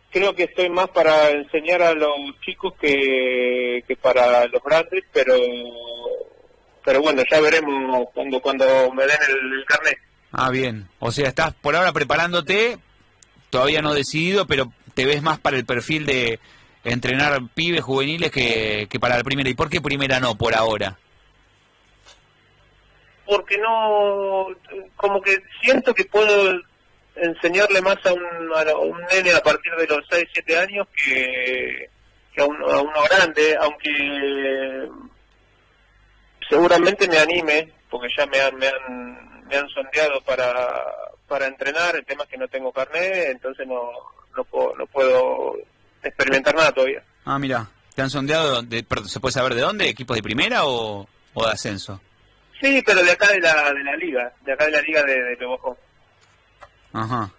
creo 0.10 0.36
que 0.36 0.44
estoy 0.44 0.70
más 0.70 0.90
para 0.90 1.30
enseñar 1.30 1.82
a 1.82 1.94
los 1.94 2.12
chicos 2.42 2.74
que, 2.82 3.84
que 3.88 3.96
para 3.96 4.48
los 4.48 4.62
grandes, 4.64 5.04
pero 5.14 5.36
pero 6.84 7.02
bueno, 7.02 7.24
ya 7.30 7.40
veremos 7.40 8.08
cuando 8.14 8.42
cuando 8.42 8.92
me 8.92 9.04
den 9.06 9.18
el, 9.30 9.60
el 9.60 9.66
carnet. 9.66 9.98
Ah, 10.34 10.50
bien. 10.50 10.90
O 11.00 11.12
sea, 11.12 11.30
estás 11.30 11.54
por 11.54 11.76
ahora 11.76 11.94
preparándote, 11.94 12.80
todavía 13.52 13.84
no 13.84 13.94
decidido, 13.94 14.48
pero 14.48 14.74
te 14.96 15.06
ves 15.06 15.22
más 15.22 15.40
para 15.40 15.58
el 15.58 15.66
perfil 15.66 16.08
de 16.08 16.40
entrenar 16.84 17.40
pibes 17.54 17.82
juveniles 17.82 18.32
que, 18.32 18.88
que 18.90 19.00
para 19.00 19.16
la 19.16 19.24
primera. 19.24 19.50
¿Y 19.50 19.54
por 19.54 19.70
qué 19.70 19.80
primera 19.80 20.20
no, 20.20 20.36
por 20.36 20.56
ahora? 20.56 20.98
Porque 23.28 23.58
no, 23.60 24.48
como 24.96 25.22
que 25.22 25.38
siento 25.62 25.94
que 25.94 26.06
puedo 26.06 26.60
enseñarle 27.16 27.80
más 27.82 28.04
a 28.04 28.14
un, 28.14 28.24
a 28.24 28.76
un 28.76 29.02
nene 29.14 29.34
a 29.34 29.44
partir 29.44 29.72
de 29.76 29.86
los 29.86 30.04
6, 30.10 30.28
7 30.34 30.58
años 30.58 30.88
que, 30.96 31.90
que 32.34 32.42
a, 32.42 32.46
uno, 32.46 32.68
a 32.68 32.82
uno 32.82 33.04
grande, 33.04 33.56
aunque 33.62 34.90
seguramente 36.50 37.08
me 37.08 37.20
anime, 37.20 37.72
porque 37.88 38.08
ya 38.18 38.26
me 38.26 38.52
me 38.58 38.68
han, 38.68 39.33
me 39.48 39.56
han 39.58 39.68
sondeado 39.70 40.22
para, 40.22 40.56
para 41.28 41.48
entrenar, 41.48 41.96
el 41.96 42.06
tema 42.06 42.24
es 42.24 42.30
que 42.30 42.38
no 42.38 42.48
tengo 42.48 42.72
carnet, 42.72 43.30
entonces 43.30 43.68
no, 43.68 43.92
no, 44.36 44.44
puedo, 44.46 44.74
no 44.78 44.86
puedo 44.88 45.56
experimentar 46.04 46.56
nada 46.56 46.72
todavía. 46.72 47.04
Ah, 47.26 47.40
mira, 47.40 47.68
¿te 47.96 48.02
han 48.02 48.10
sondeado? 48.10 48.62
De, 48.62 48.86
¿Se 49.08 49.20
puede 49.20 49.34
saber 49.34 49.56
de 49.56 49.62
dónde? 49.62 49.88
¿Equipos 49.90 50.16
de 50.16 50.24
primera 50.24 50.66
o, 50.66 51.08
o 51.34 51.46
de 51.46 51.52
ascenso? 51.52 52.02
Sí, 52.62 52.82
pero 52.86 53.04
de 53.04 53.12
acá 53.12 53.28
de 53.32 53.40
la, 53.42 53.72
de 53.74 53.84
la 53.84 53.96
liga, 53.98 54.32
de 54.42 54.54
acá 54.54 54.66
de 54.66 54.72
la 54.72 54.82
liga 54.82 55.04
de, 55.04 55.22
de 55.22 55.36
Lobojón. 55.38 55.76
Ajá, 56.94 57.32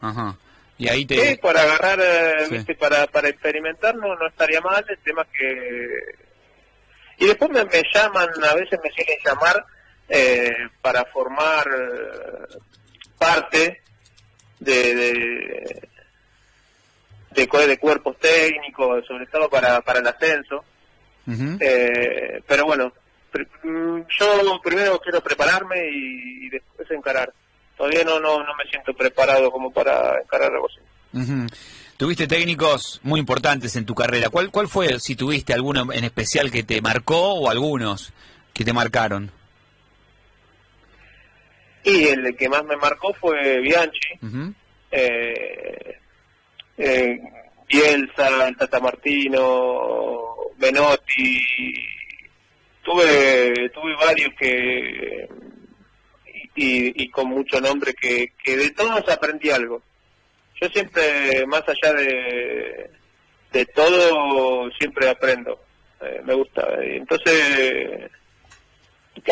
ajá. 0.00 0.36
Y 0.76 0.88
ahí 0.88 1.04
te... 1.06 1.14
Sí, 1.16 1.36
para 1.38 1.62
agarrar, 1.62 1.98
eh, 2.00 2.46
Sí. 2.48 2.54
viste, 2.56 2.74
para, 2.76 3.06
para 3.08 3.28
experimentar 3.28 3.94
no, 3.96 4.14
no 4.14 4.28
estaría 4.28 4.60
mal, 4.60 4.84
el 4.88 4.98
tema 4.98 5.22
es 5.22 5.28
que... 5.38 7.24
Y 7.24 7.26
después 7.26 7.50
me, 7.50 7.64
me 7.64 7.82
llaman, 7.92 8.28
a 8.44 8.54
veces 8.54 8.78
me 8.82 8.90
quieren 8.90 9.16
llamar 9.24 9.64
eh, 10.08 10.52
para 10.80 11.04
formar 11.04 11.66
eh, 11.68 12.58
parte 13.18 13.82
de, 14.58 14.94
de, 14.94 15.12
de, 17.30 17.48
de 17.66 17.78
cuerpos 17.78 18.18
técnicos, 18.18 19.06
sobre 19.06 19.26
todo 19.26 19.48
para, 19.48 19.80
para 19.82 20.00
el 20.00 20.06
ascenso. 20.06 20.64
Eh, 21.60 22.42
pero 22.46 22.64
bueno, 22.64 22.92
mm, 23.62 24.00
yo 24.18 24.60
primero 24.62 24.98
quiero 24.98 25.20
prepararme 25.20 25.76
y, 25.90 26.46
y 26.46 26.50
después 26.50 26.90
encarar. 26.90 27.32
Todavía 27.76 28.02
no, 28.02 28.18
no, 28.18 28.38
no 28.38 28.54
me 28.56 28.68
siento 28.70 28.92
preparado 28.94 29.50
como 29.50 29.70
para 29.70 30.20
encarar 30.20 30.50
algo 30.52 30.66
así. 30.66 30.80
Ujú. 31.12 31.46
Tuviste 31.96 32.26
técnicos 32.26 33.00
muy 33.02 33.20
importantes 33.20 33.76
en 33.76 33.84
tu 33.84 33.94
carrera. 33.94 34.30
¿Cuál, 34.30 34.50
¿Cuál 34.50 34.68
fue, 34.68 34.98
si 35.00 35.16
tuviste 35.16 35.52
alguno 35.52 35.92
en 35.92 36.04
especial 36.04 36.50
que 36.50 36.62
te 36.62 36.80
marcó 36.80 37.34
o 37.34 37.50
algunos 37.50 38.12
que 38.52 38.64
te 38.64 38.72
marcaron? 38.72 39.30
Y 41.88 42.08
el 42.08 42.36
que 42.36 42.48
más 42.48 42.64
me 42.64 42.76
marcó 42.76 43.14
fue 43.14 43.60
Bianchi, 43.60 44.18
eh, 44.90 45.98
eh, 46.76 47.20
Bielsa, 47.66 48.46
el 48.46 48.56
Tata 48.56 48.78
Martino, 48.78 50.34
Menotti. 50.58 51.40
Tuve, 52.82 53.70
tuve 53.70 53.94
varios 53.96 54.30
que 54.38 55.28
y, 56.56 57.04
y 57.04 57.10
con 57.10 57.28
mucho 57.28 57.60
nombre 57.60 57.94
que, 57.94 58.32
que 58.42 58.56
de 58.56 58.70
todos 58.70 59.08
aprendí 59.08 59.50
algo. 59.50 59.82
Yo 60.60 60.68
siempre, 60.68 61.46
más 61.46 61.62
allá 61.68 61.94
de, 61.94 62.90
de 63.52 63.66
todo, 63.66 64.70
siempre 64.78 65.08
aprendo. 65.08 65.64
Eh, 66.00 66.20
me 66.24 66.34
gusta. 66.34 66.66
Entonces, 66.82 68.10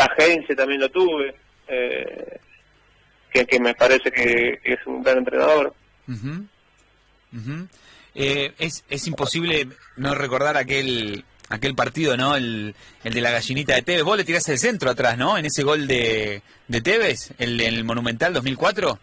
Agencia 0.01 0.55
también 0.57 0.81
lo 0.81 0.91
tuve, 0.91 1.35
eh, 1.69 2.41
que, 3.33 3.47
que 3.47 3.61
me 3.61 3.75
parece 3.75 4.11
que, 4.11 4.61
que 4.63 4.73
es 4.75 4.87
un 4.87 5.03
gran 5.03 5.19
entrenador. 5.19 5.75
Eh, 8.15 8.53
es, 8.59 8.85
es 8.89 9.07
imposible 9.07 9.69
no 9.97 10.15
recordar 10.15 10.57
aquel 10.57 11.25
aquel 11.49 11.75
partido, 11.75 12.17
¿no? 12.17 12.37
El, 12.37 12.75
el 13.05 13.15
de 13.15 13.21
la 13.21 13.31
gallinita 13.31 13.75
de 13.75 13.83
Tevez. 13.83 14.03
Vos 14.03 14.17
le 14.17 14.25
tiraste 14.25 14.53
el 14.53 14.59
centro 14.59 14.91
atrás, 14.91 15.17
¿no? 15.17 15.39
En 15.39 15.47
ese 15.47 15.63
gol 15.63 15.87
de, 15.87 16.43
de 16.67 16.81
Tevez, 16.81 17.33
el, 17.39 17.61
el 17.61 17.85
Monumental 17.85 18.33
2004. 18.33 18.99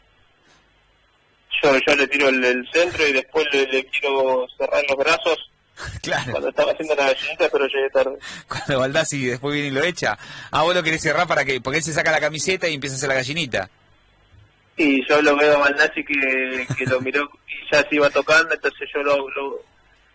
Yo, 1.61 1.77
yo 1.87 1.95
le 1.95 2.07
tiro 2.07 2.27
el, 2.29 2.43
el 2.43 2.67
centro 2.73 3.07
y 3.07 3.13
después 3.13 3.45
le, 3.53 3.67
le 3.67 3.85
quiero 3.85 4.45
cerrar 4.57 4.83
los 4.89 4.97
brazos 4.97 5.49
claro, 6.01 6.31
cuando 6.31 6.49
estaba 6.49 6.71
haciendo 6.71 6.95
la 6.95 7.07
gallinita, 7.13 7.49
pero 7.49 7.67
llegué 7.67 7.89
tarde. 7.89 8.17
cuando 8.47 8.79
Baldassi 8.79 9.25
después 9.25 9.53
viene 9.53 9.69
y 9.69 9.71
lo 9.71 9.83
echa. 9.83 10.17
Ah, 10.51 10.63
vos 10.63 10.75
lo 10.75 10.83
querés 10.83 11.01
cerrar 11.01 11.27
para 11.27 11.45
que, 11.45 11.61
porque 11.61 11.77
él 11.77 11.83
se 11.83 11.93
saca 11.93 12.11
la 12.11 12.19
camiseta 12.19 12.67
y 12.67 12.75
empieza 12.75 12.95
a 12.95 12.97
hacer 12.97 13.09
la 13.09 13.15
gallinita. 13.15 13.69
Y 14.75 15.07
yo 15.07 15.21
lo 15.21 15.35
veo 15.35 15.55
a 15.55 15.59
Baldassi 15.59 16.03
que, 16.03 16.67
que 16.77 16.85
lo 16.85 16.99
miró 17.01 17.29
y 17.47 17.71
ya 17.75 17.81
se 17.81 17.95
iba 17.95 18.09
tocando, 18.09 18.53
entonces 18.53 18.89
yo 18.93 19.01
lo, 19.03 19.29
lo, 19.29 19.59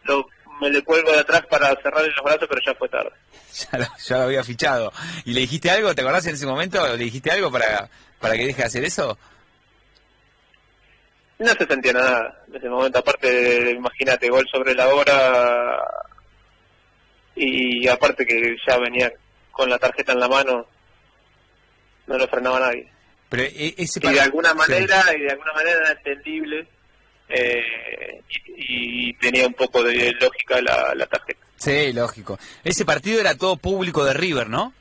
lo- 0.04 0.28
me 0.60 0.68
le 0.70 0.82
cuelgo 0.82 1.12
de 1.12 1.20
atrás 1.20 1.42
para 1.48 1.68
cerrarle 1.80 2.08
los 2.08 2.24
brazos, 2.24 2.48
pero 2.48 2.60
ya 2.66 2.74
fue 2.74 2.88
tarde. 2.88 3.10
Ya 3.72 3.78
lo, 3.78 3.86
ya 4.04 4.16
lo 4.18 4.22
había 4.24 4.44
fichado. 4.44 4.92
¿Y 5.24 5.32
le 5.32 5.40
dijiste 5.40 5.70
algo? 5.70 5.94
¿Te 5.94 6.02
acordás 6.02 6.26
en 6.26 6.34
ese 6.34 6.46
momento? 6.46 6.86
¿Le 6.96 7.04
dijiste 7.04 7.30
algo 7.30 7.50
para, 7.50 7.88
para 8.20 8.34
que 8.34 8.46
deje 8.46 8.58
de 8.62 8.66
hacer 8.66 8.84
eso? 8.84 9.16
No 11.38 11.48
se 11.54 11.66
sentía 11.66 11.92
nada 11.92 12.42
en 12.48 12.56
ese 12.56 12.68
momento, 12.68 12.98
aparte, 12.98 13.70
imagínate, 13.70 14.28
gol 14.28 14.44
sobre 14.52 14.74
la 14.74 14.88
hora 14.88 15.78
y 17.36 17.86
aparte 17.86 18.26
que 18.26 18.56
ya 18.66 18.76
venía 18.78 19.12
con 19.52 19.70
la 19.70 19.78
tarjeta 19.78 20.12
en 20.12 20.20
la 20.20 20.28
mano, 20.28 20.66
no 22.08 22.18
lo 22.18 22.26
frenaba 22.28 22.58
nadie. 22.60 22.90
Pero 23.28 23.42
e- 23.42 23.74
ese 23.76 24.00
Y 24.02 24.12
de 24.12 24.20
alguna 24.20 24.50
Sí. 24.50 24.56
manera, 24.56 25.02
y 25.16 25.20
de 25.20 25.30
alguna 25.30 25.52
manera 25.52 25.78
era 25.80 25.92
entendible 25.92 26.66
eh, 27.28 28.22
y, 28.56 29.10
y 29.10 29.12
tenía 29.14 29.46
un 29.46 29.54
poco 29.54 29.82
de 29.84 30.12
lógica 30.20 30.60
la, 30.62 30.94
la 30.94 31.06
tarjeta. 31.06 31.44
Sí, 31.56 31.92
lógico. 31.92 32.38
Ese 32.64 32.84
partido 32.84 33.20
era 33.20 33.36
todo 33.36 33.56
público 33.56 34.04
de 34.04 34.14
River, 34.14 34.48
¿no? 34.48 34.72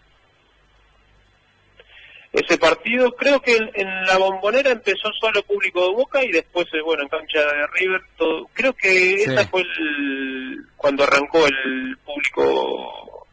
Ese 2.34 2.58
partido 2.58 3.12
creo 3.16 3.42
que 3.42 3.56
en, 3.56 3.70
en 3.74 4.06
la 4.06 4.18
bombonera 4.18 4.70
empezó 4.72 5.10
solo 5.20 5.42
público 5.44 5.88
de 5.88 5.96
Boca 5.96 6.24
y 6.24 6.32
después, 6.32 6.68
eh, 6.74 6.82
bueno, 6.82 7.04
en 7.04 7.10
cancha 7.10 7.39
de 7.39 7.68
River, 7.80 8.01
todo. 8.18 8.48
creo 8.54 8.74
que 8.74 8.89
Sí. 8.89 9.24
esa 9.32 9.48
fue 9.48 9.62
el, 9.62 10.66
cuando 10.75 11.04
arrancó 11.04 11.48
el 11.48 11.98
público, 12.06 13.27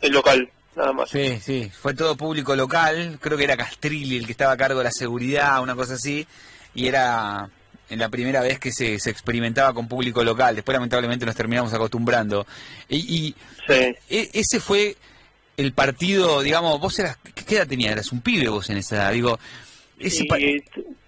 el 0.00 0.12
local, 0.12 0.50
nada 0.76 0.92
más. 0.92 1.10
Sí, 1.10 1.38
sí. 1.42 1.70
Fue 1.80 1.94
todo 1.94 2.16
público 2.16 2.54
local. 2.56 3.18
Creo 3.20 3.36
que 3.38 3.44
era 3.44 3.56
Castrilli 3.56 4.16
el 4.18 4.26
que 4.26 4.32
estaba 4.32 4.52
a 4.52 4.56
cargo 4.56 4.78
de 4.78 4.84
la 4.84 4.90
seguridad, 4.90 5.62
una 5.62 5.74
cosa 5.74 5.94
así. 5.94 6.26
Y 6.74 6.86
era 6.88 7.48
en 7.90 7.98
la 7.98 8.08
primera 8.08 8.40
vez 8.40 8.58
que 8.58 8.72
se, 8.72 8.98
se 8.98 9.10
experimentaba 9.10 9.72
con 9.74 9.86
público 9.88 10.24
local. 10.24 10.54
Después, 10.56 10.74
lamentablemente, 10.74 11.26
nos 11.26 11.34
terminamos 11.36 11.72
acostumbrando. 11.72 12.46
Y, 12.88 12.96
y 13.26 13.34
Sí. 13.66 13.94
e- 14.10 14.30
ese 14.34 14.60
fue 14.60 14.96
el 15.56 15.72
partido, 15.72 16.40
digamos, 16.42 16.80
vos 16.80 16.98
eras, 16.98 17.18
¿qué 17.46 17.56
edad 17.56 17.66
tenías? 17.66 17.92
Eras 17.92 18.10
un 18.12 18.20
pibe 18.20 18.48
vos 18.48 18.68
en 18.70 18.78
esa 18.78 18.96
edad. 18.96 19.12
Digo, 19.12 19.38
ese 19.98 20.24
Y 20.24 20.62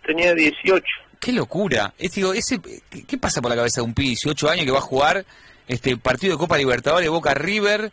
tenía 0.07 0.35
18. 0.35 0.85
Qué 1.21 1.33
locura. 1.33 1.93
Es, 1.99 2.13
digo, 2.13 2.33
ese, 2.33 2.61
¿qué, 2.91 3.03
qué 3.05 3.19
pasa 3.19 3.41
por 3.43 3.51
la 3.51 3.57
cabeza 3.57 3.81
de 3.81 3.87
un 3.87 3.95
pibe 3.95 4.07
de 4.07 4.11
18 4.11 4.49
años 4.51 4.65
que 4.65 4.71
va 4.71 4.79
a 4.79 4.83
jugar 4.83 5.25
este 5.67 5.97
partido 5.97 6.35
de 6.35 6.39
Copa 6.39 6.57
Libertadores 6.59 7.09
Boca 7.09 7.35
River? 7.35 7.91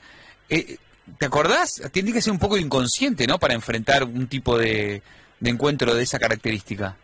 Eh, 0.50 0.78
¿Te 1.20 1.26
acordás? 1.26 1.82
Tiene 1.92 2.14
que 2.14 2.22
ser 2.22 2.32
un 2.32 2.40
poco 2.40 2.58
inconsciente, 2.58 3.28
¿no? 3.28 3.38
Para 3.40 3.54
enfrentar 3.54 4.04
un 4.04 4.28
tipo 4.28 4.58
de, 4.58 5.02
encuentro 5.44 5.94
de 5.94 6.04
esa 6.04 6.18
característica. 6.20 6.96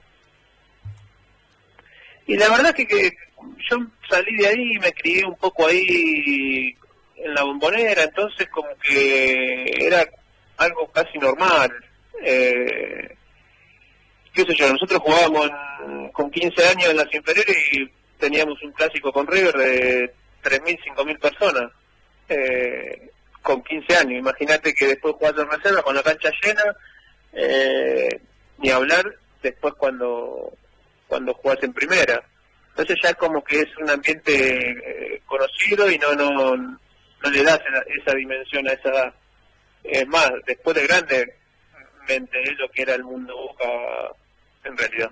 Y 2.28 2.38
la 2.38 2.50
verdad 2.50 2.74
que, 2.76 2.88
que 2.88 3.12
yo 3.70 3.78
salí 4.10 4.36
de 4.38 4.48
ahí 4.48 4.72
y 4.76 4.80
me 4.80 4.94
crié 4.94 5.26
un 5.26 5.36
poco 5.36 5.68
ahí 5.68 6.76
en 7.18 7.34
la 7.34 7.44
bombonera, 7.44 8.04
entonces 8.04 8.48
como 8.50 8.70
que 8.82 9.66
era 9.86 10.06
algo 10.58 10.90
casi 10.92 11.18
normal. 11.18 11.72
Eh, 12.24 13.16
qué 14.34 14.44
sé 14.44 14.56
yo, 14.56 14.72
nosotros 14.72 15.00
jugábamos 15.04 15.50
en- 15.86 16.10
con 16.12 16.30
15 16.32 16.68
años 16.68 16.90
en 16.90 16.98
las 16.98 17.14
inferiores 17.14 17.58
y 17.74 17.90
teníamos 18.20 18.62
un 18.64 18.72
clásico 18.74 19.12
con 19.12 19.26
River 19.28 19.56
de 19.58 20.14
3.000, 20.44 20.78
5.000 20.84 21.18
personas. 21.20 21.72
Eh, 22.30 23.10
con 23.42 23.64
15 23.64 23.96
años, 23.96 24.20
imagínate 24.20 24.74
que 24.74 24.88
después 24.88 25.16
jugás 25.16 25.34
en 25.38 25.50
reserva 25.50 25.82
con 25.82 25.96
la 25.96 26.04
cancha 26.04 26.30
llena, 26.42 26.64
eh, 27.34 28.22
ni 28.58 28.70
hablar 28.70 29.06
después 29.42 29.74
cuando 29.76 30.54
cuando 31.08 31.34
jugás 31.34 31.58
en 31.64 31.74
primera. 31.74 32.22
Entonces 32.70 32.98
ya 33.04 33.14
como 33.16 33.44
que 33.44 33.60
es 33.62 33.78
un 33.78 33.90
ambiente 33.90 34.34
eh, 34.34 35.22
conocido 35.26 35.90
y 35.90 35.98
no 35.98 36.14
no 36.14 36.56
no 36.56 37.30
le 37.30 37.44
das 37.44 37.60
esa, 37.60 38.02
esa 38.02 38.16
dimensión 38.16 38.68
a 38.68 38.74
esa 38.74 38.90
edad. 38.90 39.14
Es 39.84 40.08
más, 40.08 40.32
después 40.46 40.76
de 40.76 40.88
grande 40.88 41.36
me 42.08 42.16
enteré 42.16 42.52
lo 42.56 42.70
que 42.70 42.82
era 42.84 42.96
el 42.96 43.04
mundo 43.04 43.36
Boca 43.36 43.66
en 44.64 44.78
realidad. 44.78 45.12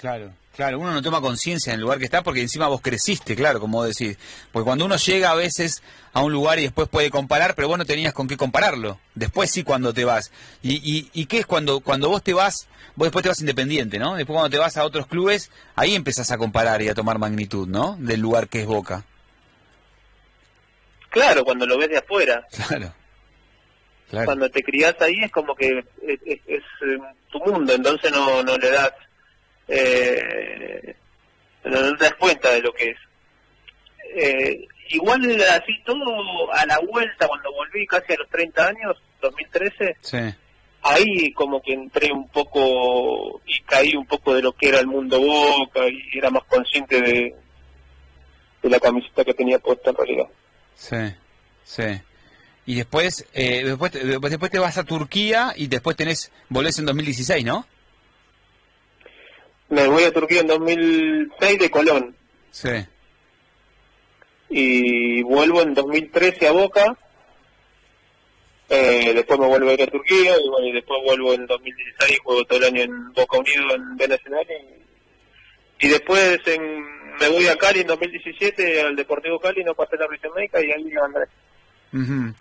Claro, 0.00 0.32
claro, 0.54 0.80
uno 0.80 0.92
no 0.92 1.02
toma 1.02 1.20
conciencia 1.20 1.72
en 1.72 1.76
el 1.76 1.82
lugar 1.82 1.98
que 1.98 2.04
está 2.04 2.22
porque 2.22 2.40
encima 2.40 2.68
vos 2.68 2.80
creciste, 2.80 3.36
claro, 3.36 3.60
como 3.60 3.84
decís. 3.84 4.18
Porque 4.52 4.64
cuando 4.64 4.84
uno 4.84 4.96
llega 4.96 5.30
a 5.30 5.34
veces 5.34 5.82
a 6.12 6.22
un 6.22 6.32
lugar 6.32 6.58
y 6.58 6.62
después 6.62 6.88
puede 6.88 7.10
comparar, 7.10 7.54
pero 7.54 7.68
vos 7.68 7.78
no 7.78 7.84
tenías 7.84 8.12
con 8.12 8.28
qué 8.28 8.36
compararlo. 8.36 8.98
Después 9.14 9.50
sí 9.50 9.62
cuando 9.62 9.94
te 9.94 10.04
vas. 10.04 10.30
¿Y, 10.62 10.74
y, 10.74 11.10
y 11.12 11.26
qué 11.26 11.38
es 11.38 11.46
cuando, 11.46 11.80
cuando 11.80 12.08
vos 12.08 12.22
te 12.22 12.34
vas, 12.34 12.68
vos 12.96 13.06
después 13.06 13.22
te 13.22 13.28
vas 13.28 13.40
independiente, 13.40 13.98
¿no? 13.98 14.16
Después 14.16 14.34
cuando 14.34 14.50
te 14.50 14.58
vas 14.58 14.76
a 14.76 14.84
otros 14.84 15.06
clubes, 15.06 15.50
ahí 15.76 15.94
empezás 15.94 16.30
a 16.30 16.38
comparar 16.38 16.82
y 16.82 16.88
a 16.88 16.94
tomar 16.94 17.18
magnitud, 17.18 17.66
¿no? 17.68 17.96
Del 17.98 18.20
lugar 18.20 18.48
que 18.48 18.60
es 18.60 18.66
Boca. 18.66 19.04
Claro, 21.08 21.44
cuando 21.44 21.64
lo 21.66 21.78
ves 21.78 21.90
de 21.90 21.98
afuera. 21.98 22.46
Claro. 22.50 22.92
claro. 24.10 24.26
Cuando 24.26 24.50
te 24.50 24.62
criás 24.62 24.96
ahí 25.00 25.14
es 25.22 25.30
como 25.30 25.54
que 25.54 25.78
es, 26.02 26.18
es, 26.26 26.40
es 26.46 26.62
eh, 26.82 26.98
tu 27.30 27.38
mundo, 27.38 27.72
entonces 27.72 28.10
no, 28.10 28.42
no 28.42 28.56
le 28.58 28.70
das 28.70 28.92
eh, 29.68 30.94
no 31.64 31.96
te 31.96 32.04
das 32.04 32.14
cuenta 32.14 32.50
de 32.52 32.60
lo 32.62 32.72
que 32.72 32.90
es. 32.90 32.96
Eh, 34.16 34.66
igual 34.90 35.22
así 35.50 35.72
todo 35.84 36.52
a 36.52 36.66
la 36.66 36.78
vuelta, 36.80 37.26
cuando 37.26 37.52
volví 37.52 37.86
casi 37.86 38.12
a 38.12 38.16
los 38.16 38.28
30 38.28 38.66
años, 38.68 38.96
2013, 39.22 39.96
Sí. 40.00 40.18
ahí 40.82 41.32
como 41.32 41.60
que 41.62 41.72
entré 41.72 42.12
un 42.12 42.28
poco 42.28 43.40
y 43.46 43.60
caí 43.62 43.96
un 43.96 44.06
poco 44.06 44.34
de 44.34 44.42
lo 44.42 44.52
que 44.52 44.68
era 44.68 44.80
el 44.80 44.86
mundo 44.86 45.18
Boca 45.20 45.80
y 45.88 46.16
era 46.18 46.30
más 46.30 46.44
consciente 46.44 47.00
de, 47.00 47.34
de 48.62 48.70
la 48.70 48.78
camiseta 48.78 49.24
que 49.24 49.34
tenía 49.34 49.58
puesta 49.58 49.90
en 49.90 49.96
realidad. 49.96 50.26
Sí, 50.76 50.96
sí. 51.64 52.00
Y 52.66 52.76
después, 52.76 53.26
eh, 53.34 53.62
después, 53.64 53.92
te- 53.92 54.04
después 54.04 54.50
te 54.50 54.58
vas 54.58 54.78
a 54.78 54.84
Turquía 54.84 55.52
y 55.56 55.66
después 55.66 55.96
tenés, 55.96 56.30
volvés 56.48 56.78
en 56.78 56.86
2016, 56.86 57.44
¿no? 57.44 57.66
Me 59.68 59.86
voy 59.88 60.04
a 60.04 60.12
Turquía 60.12 60.40
en 60.40 60.46
2006 60.46 61.58
de 61.58 61.70
Colón 61.70 62.14
Sí. 62.50 62.68
y 64.50 65.22
vuelvo 65.22 65.62
en 65.62 65.74
2013 65.74 66.48
a 66.48 66.52
Boca. 66.52 66.96
Eh, 68.68 69.12
después 69.14 69.38
me 69.38 69.46
vuelvo 69.46 69.70
a 69.70 69.74
ir 69.74 69.82
a 69.82 69.86
Turquía 69.86 70.32
y, 70.38 70.48
bueno, 70.48 70.66
y 70.66 70.72
después 70.72 70.98
vuelvo 71.04 71.34
en 71.34 71.46
2016 71.46 72.18
juego 72.20 72.44
todo 72.44 72.58
el 72.58 72.64
año 72.64 72.82
en 72.82 73.12
Boca 73.12 73.38
Unido 73.38 73.74
en 73.74 73.96
B 73.96 74.08
Nacional 74.08 74.46
y, 75.80 75.86
y 75.86 75.88
después 75.90 76.40
en, 76.46 76.82
me 77.18 77.28
voy 77.28 77.46
a 77.46 77.56
Cali 77.56 77.80
en 77.80 77.86
2017 77.88 78.80
al 78.82 78.96
Deportivo 78.96 79.38
Cali, 79.38 79.62
no 79.64 79.74
pasé 79.74 79.96
la 79.96 80.06
revisión 80.06 80.32
médica 80.34 80.60
y 80.62 80.70
ahí 80.72 80.92
andré. 81.04 81.24
Ujú. 81.92 82.34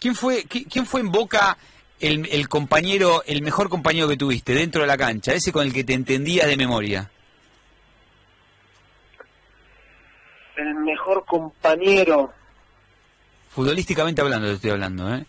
¿Quién 0.00 0.14
fue, 0.14 0.44
qui- 0.44 0.66
quién 0.70 0.86
fue 0.86 1.00
en 1.00 1.10
Boca 1.12 1.56
el, 2.00 2.28
el 2.30 2.48
compañero, 2.48 3.22
el 3.26 3.42
mejor 3.42 3.68
compañero 3.68 4.08
que 4.08 4.16
tuviste 4.16 4.54
dentro 4.54 4.82
de 4.82 4.86
la 4.86 4.96
cancha? 4.96 5.32
Ese 5.32 5.52
con 5.52 5.66
el 5.66 5.72
que 5.72 5.84
te 5.84 5.94
entendías 5.94 6.46
de 6.46 6.56
memoria. 6.56 7.10
El 10.56 10.74
mejor 10.74 11.24
compañero, 11.24 12.32
Futbolísticamente 13.58 14.20
hablando, 14.20 14.46
te 14.46 14.54
estoy 14.54 14.70
hablando, 14.70 15.14
¿eh? 15.14 15.24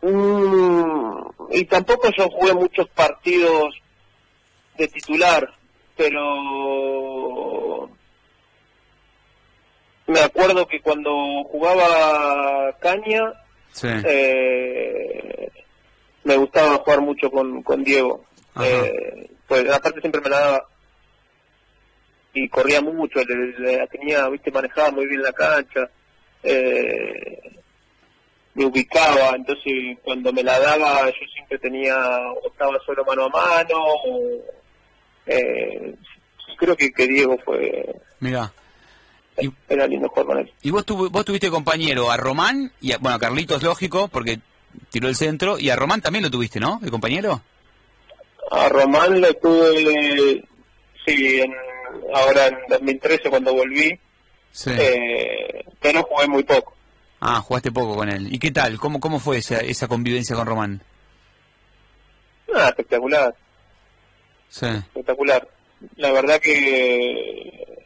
Mm, 0.00 1.20
y 1.50 1.64
tampoco 1.64 2.08
yo 2.16 2.28
jugué 2.30 2.54
muchos 2.54 2.88
partidos 2.90 3.74
de 4.78 4.88
titular, 4.88 5.52
pero 5.96 6.20
me 10.08 10.20
acuerdo 10.20 10.66
que 10.66 10.80
cuando 10.80 11.10
jugaba 11.44 12.72
Caña, 12.80 13.32
Sí. 13.72 13.88
eh, 14.04 15.50
me 16.24 16.36
gustaba 16.36 16.76
jugar 16.78 17.00
mucho 17.00 17.30
con, 17.30 17.62
con 17.62 17.84
Diego. 17.84 18.24
Eh, 18.62 19.30
pues 19.46 19.68
aparte 19.70 20.00
siempre 20.00 20.20
me 20.20 20.30
la 20.30 20.40
daba 20.40 20.66
y 22.34 22.48
corría 22.48 22.80
mucho, 22.80 23.20
le- 23.24 23.58
le- 23.58 23.86
tenía, 23.88 24.28
viste, 24.28 24.50
manejaba 24.50 24.90
muy 24.90 25.06
bien 25.06 25.22
la 25.22 25.32
cancha, 25.32 25.88
eh, 26.42 27.40
me 28.54 28.64
ubicaba, 28.66 29.30
entonces 29.36 29.96
cuando 30.02 30.32
me 30.32 30.42
la 30.42 30.58
daba 30.58 31.06
yo 31.06 31.26
siempre 31.34 31.58
tenía, 31.58 31.96
o 32.42 32.48
estaba 32.48 32.78
solo 32.84 33.04
mano 33.04 33.24
a 33.24 33.28
mano, 33.28 33.76
o, 33.78 34.20
eh, 35.26 35.94
creo 36.58 36.76
que, 36.76 36.90
que 36.92 37.06
Diego 37.06 37.38
fue, 37.44 37.94
Mirá. 38.20 38.52
Y, 39.40 39.50
era 39.68 39.86
lindo 39.86 40.08
jugar 40.08 40.26
con 40.26 40.38
él. 40.38 40.52
y 40.62 40.70
vos, 40.70 40.84
tuvo- 40.84 41.10
vos 41.10 41.24
tuviste 41.24 41.48
compañero 41.50 42.10
a 42.10 42.16
Román, 42.16 42.72
y 42.80 42.92
a, 42.92 42.98
bueno, 42.98 43.16
a 43.16 43.20
Carlitos, 43.20 43.62
lógico, 43.62 44.08
porque 44.08 44.40
tiró 44.90 45.08
el 45.08 45.14
centro, 45.16 45.58
y 45.58 45.70
a 45.70 45.76
Román 45.76 46.00
también 46.02 46.24
lo 46.24 46.30
tuviste, 46.30 46.58
¿no? 46.60 46.80
¿El 46.82 46.90
compañero? 46.90 47.40
A 48.50 48.68
Román 48.68 49.20
lo 49.20 49.32
tuve, 49.34 50.44
sí, 51.06 51.40
en, 51.40 51.54
ahora 52.14 52.46
en 52.48 52.58
2013 52.68 53.30
cuando 53.30 53.54
volví, 53.54 53.98
Sí. 54.50 54.70
eh, 54.76 55.64
pero 55.80 56.02
jugué 56.02 56.26
muy 56.26 56.42
poco. 56.42 56.74
Ah, 57.20 57.40
jugaste 57.40 57.70
poco 57.72 57.96
con 57.96 58.08
él. 58.08 58.32
¿Y 58.32 58.38
qué 58.38 58.50
tal? 58.50 58.78
¿Cómo, 58.78 58.98
cómo 59.00 59.18
fue 59.20 59.38
esa, 59.38 59.58
esa 59.58 59.86
convivencia 59.88 60.34
con 60.34 60.46
Román? 60.46 60.82
Ah, 62.54 62.68
espectacular, 62.68 63.34
Sí. 64.48 64.66
espectacular. 64.66 65.46
La 65.96 66.10
verdad 66.12 66.40
que 66.40 67.77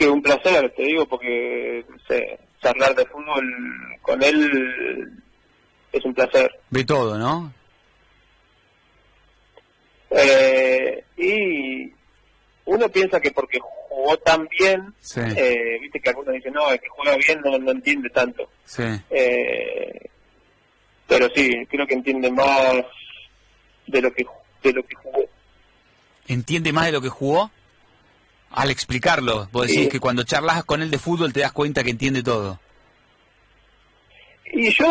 que 0.00 0.08
un 0.08 0.22
placer, 0.22 0.72
te 0.74 0.82
digo, 0.84 1.06
porque 1.06 1.84
no 1.86 1.98
sé, 2.08 2.38
charlar 2.62 2.94
de 2.94 3.04
fútbol 3.04 3.44
con 4.00 4.22
él 4.22 5.12
es 5.92 6.02
un 6.06 6.14
placer. 6.14 6.50
Ve 6.70 6.84
todo, 6.84 7.18
¿no? 7.18 7.52
Eh, 10.10 11.04
y 11.18 11.92
uno 12.64 12.88
piensa 12.88 13.20
que 13.20 13.30
porque 13.30 13.58
jugó 13.60 14.16
tan 14.16 14.48
bien, 14.58 14.94
Sí. 15.00 15.20
eh, 15.36 15.78
viste 15.82 16.00
que 16.00 16.08
algunos 16.08 16.32
dicen, 16.34 16.54
no, 16.54 16.70
el 16.70 16.80
que 16.80 16.88
juega 16.88 17.16
bien 17.16 17.40
no, 17.44 17.58
no 17.58 17.70
entiende 17.72 18.08
tanto. 18.08 18.48
Sí. 18.64 18.84
Eh, 19.10 20.08
pero 21.06 21.28
sí, 21.34 21.66
creo 21.68 21.86
que 21.86 21.94
entiende 21.94 22.30
más 22.32 22.76
de 23.86 24.00
lo 24.00 24.10
que 24.14 24.24
de 24.62 24.72
lo 24.72 24.82
que 24.82 24.94
jugó. 24.94 25.24
¿Entiende 26.26 26.72
más 26.72 26.86
de 26.86 26.92
lo 26.92 27.02
que 27.02 27.08
jugó? 27.10 27.50
Al 28.52 28.70
explicarlo, 28.70 29.48
vos 29.52 29.68
decís 29.68 29.88
que 29.88 30.00
cuando 30.00 30.24
charlas 30.24 30.64
con 30.64 30.82
él 30.82 30.90
de 30.90 30.98
fútbol 30.98 31.32
te 31.32 31.40
das 31.40 31.52
cuenta 31.52 31.84
que 31.84 31.90
entiende 31.90 32.22
todo. 32.22 32.58
Y 34.52 34.72
yo 34.74 34.86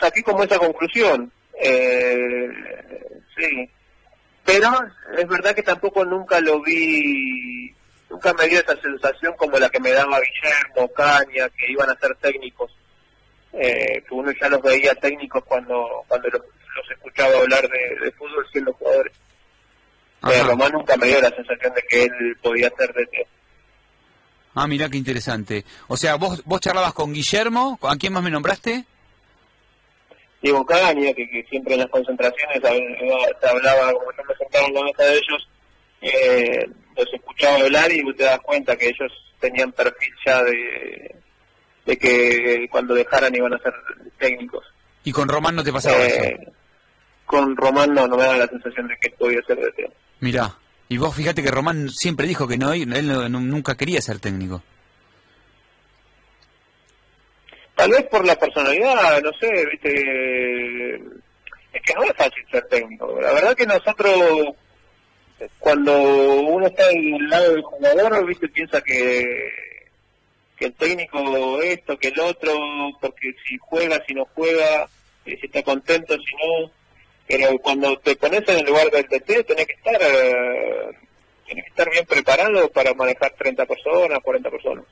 saqué 0.00 0.22
como 0.22 0.42
esa 0.42 0.58
conclusión. 0.58 1.30
Eh, 1.62 2.48
sí. 3.36 3.70
Pero 4.44 4.70
es 5.16 5.28
verdad 5.28 5.54
que 5.54 5.62
tampoco 5.62 6.04
nunca 6.04 6.40
lo 6.40 6.62
vi, 6.62 7.74
nunca 8.08 8.32
me 8.32 8.48
dio 8.48 8.60
esa 8.60 8.80
sensación 8.80 9.34
como 9.36 9.58
la 9.58 9.68
que 9.68 9.78
me 9.78 9.90
daba 9.90 10.18
Guillermo, 10.18 10.92
Caña, 10.94 11.48
que 11.50 11.70
iban 11.70 11.90
a 11.90 11.98
ser 11.98 12.16
técnicos. 12.16 12.74
Eh, 13.52 14.02
que 14.08 14.14
uno 14.14 14.32
ya 14.40 14.48
los 14.48 14.62
veía 14.62 14.94
técnicos 14.94 15.44
cuando 15.44 16.04
cuando 16.06 16.28
los, 16.28 16.40
los 16.40 16.90
escuchaba 16.92 17.36
hablar 17.36 17.68
de, 17.68 18.04
de 18.04 18.12
fútbol 18.12 18.46
siendo 18.50 18.72
jugadores. 18.72 19.12
Eh, 20.22 20.42
Román 20.42 20.72
nunca 20.72 20.96
me 20.96 21.06
dio 21.06 21.20
la 21.20 21.30
sensación 21.30 21.72
de 21.74 21.82
que 21.88 22.02
él 22.02 22.36
podía 22.42 22.70
ser 22.76 22.92
de 22.92 23.26
Ah, 24.54 24.66
mirá 24.66 24.88
qué 24.88 24.98
interesante. 24.98 25.64
O 25.88 25.96
sea, 25.96 26.16
vos, 26.16 26.42
vos 26.44 26.60
charlabas 26.60 26.92
con 26.92 27.12
Guillermo, 27.12 27.78
¿a 27.82 27.96
quién 27.96 28.12
más 28.12 28.22
me 28.22 28.30
nombraste? 28.30 28.84
Diego 30.42 30.64
Caña, 30.64 31.12
que, 31.12 31.28
que 31.28 31.44
siempre 31.48 31.74
en 31.74 31.80
las 31.80 31.90
concentraciones 31.90 32.60
se 32.60 33.48
hablaba, 33.48 33.92
como 33.92 34.10
yo 34.12 34.24
me 34.28 34.34
sentaba 34.36 34.66
en 34.66 34.74
la 34.74 34.82
mesa 34.82 35.04
de 35.04 35.12
ellos, 35.12 35.48
eh, 36.00 36.66
los 36.96 37.14
escuchaba 37.14 37.56
hablar 37.56 37.92
y 37.92 38.02
te 38.14 38.24
das 38.24 38.40
cuenta 38.40 38.76
que 38.76 38.88
ellos 38.88 39.12
tenían 39.38 39.72
perfil 39.72 40.14
ya 40.24 40.42
de, 40.42 41.14
de 41.86 41.98
que 41.98 42.68
cuando 42.70 42.94
dejaran 42.94 43.34
iban 43.34 43.52
a 43.52 43.58
ser 43.58 43.74
técnicos. 44.18 44.64
Y 45.04 45.12
con 45.12 45.28
Román 45.28 45.56
no 45.56 45.64
te 45.64 45.72
pasaba 45.72 45.96
eso. 45.98 46.22
Eh, 46.22 46.48
con 47.26 47.56
Román 47.56 47.94
no, 47.94 48.06
no 48.06 48.16
me 48.16 48.24
da 48.24 48.36
la 48.36 48.46
sensación 48.48 48.88
de 48.88 48.96
que 48.96 49.10
podía 49.10 49.40
ser 49.46 49.58
de. 49.58 49.90
Mirá. 50.20 50.54
Y 50.88 50.98
vos 50.98 51.14
fíjate 51.14 51.42
que 51.42 51.50
Román 51.50 51.88
siempre 51.90 52.26
dijo 52.26 52.48
que 52.48 52.56
no, 52.58 52.72
él 52.72 52.88
no- 53.06 53.28
nunca 53.28 53.76
quería 53.76 54.00
ser 54.00 54.18
técnico. 54.18 54.62
Tal 57.76 57.90
vez 57.90 58.02
por 58.08 58.24
la 58.26 58.36
personalidad, 58.36 59.22
no 59.22 59.32
sé, 59.40 59.64
viste, 59.70 60.94
es 61.72 61.82
que 61.86 61.94
no 61.94 62.02
es 62.04 62.12
fácil 62.16 62.44
ser 62.50 62.66
técnico. 62.68 63.18
La 63.20 63.32
verdad 63.32 63.54
que 63.56 63.64
nosotros, 63.66 64.14
cuando 65.58 65.96
uno 66.42 66.66
está 66.66 66.88
del 66.88 67.28
lado 67.30 67.52
del 67.52 67.62
jugador, 67.62 68.26
viste, 68.26 68.48
piensa 68.48 68.82
que, 68.82 69.24
que 70.58 70.66
el 70.66 70.74
técnico 70.74 71.62
esto, 71.62 71.96
que 71.98 72.08
el 72.08 72.20
otro, 72.20 72.52
porque 73.00 73.32
si 73.48 73.56
juega, 73.58 74.02
si 74.06 74.12
no 74.12 74.26
juega, 74.34 74.84
eh, 75.24 75.38
si 75.40 75.46
está 75.46 75.62
contento, 75.62 76.14
si 76.14 76.34
no. 76.36 76.70
Pero 77.30 77.56
cuando 77.58 77.96
te 78.00 78.16
pones 78.16 78.42
en 78.48 78.58
el 78.58 78.66
lugar 78.66 78.90
del 78.90 79.04
TT, 79.06 79.46
tenés 79.46 79.66
que 79.66 79.72
estar 79.74 79.94
eh, 80.00 80.90
tiene 81.46 81.62
que 81.62 81.68
estar 81.68 81.88
bien 81.90 82.04
preparado 82.06 82.68
para 82.70 82.92
manejar 82.94 83.32
30 83.38 83.66
personas, 83.66 84.18
40 84.22 84.50
personas. 84.50 84.84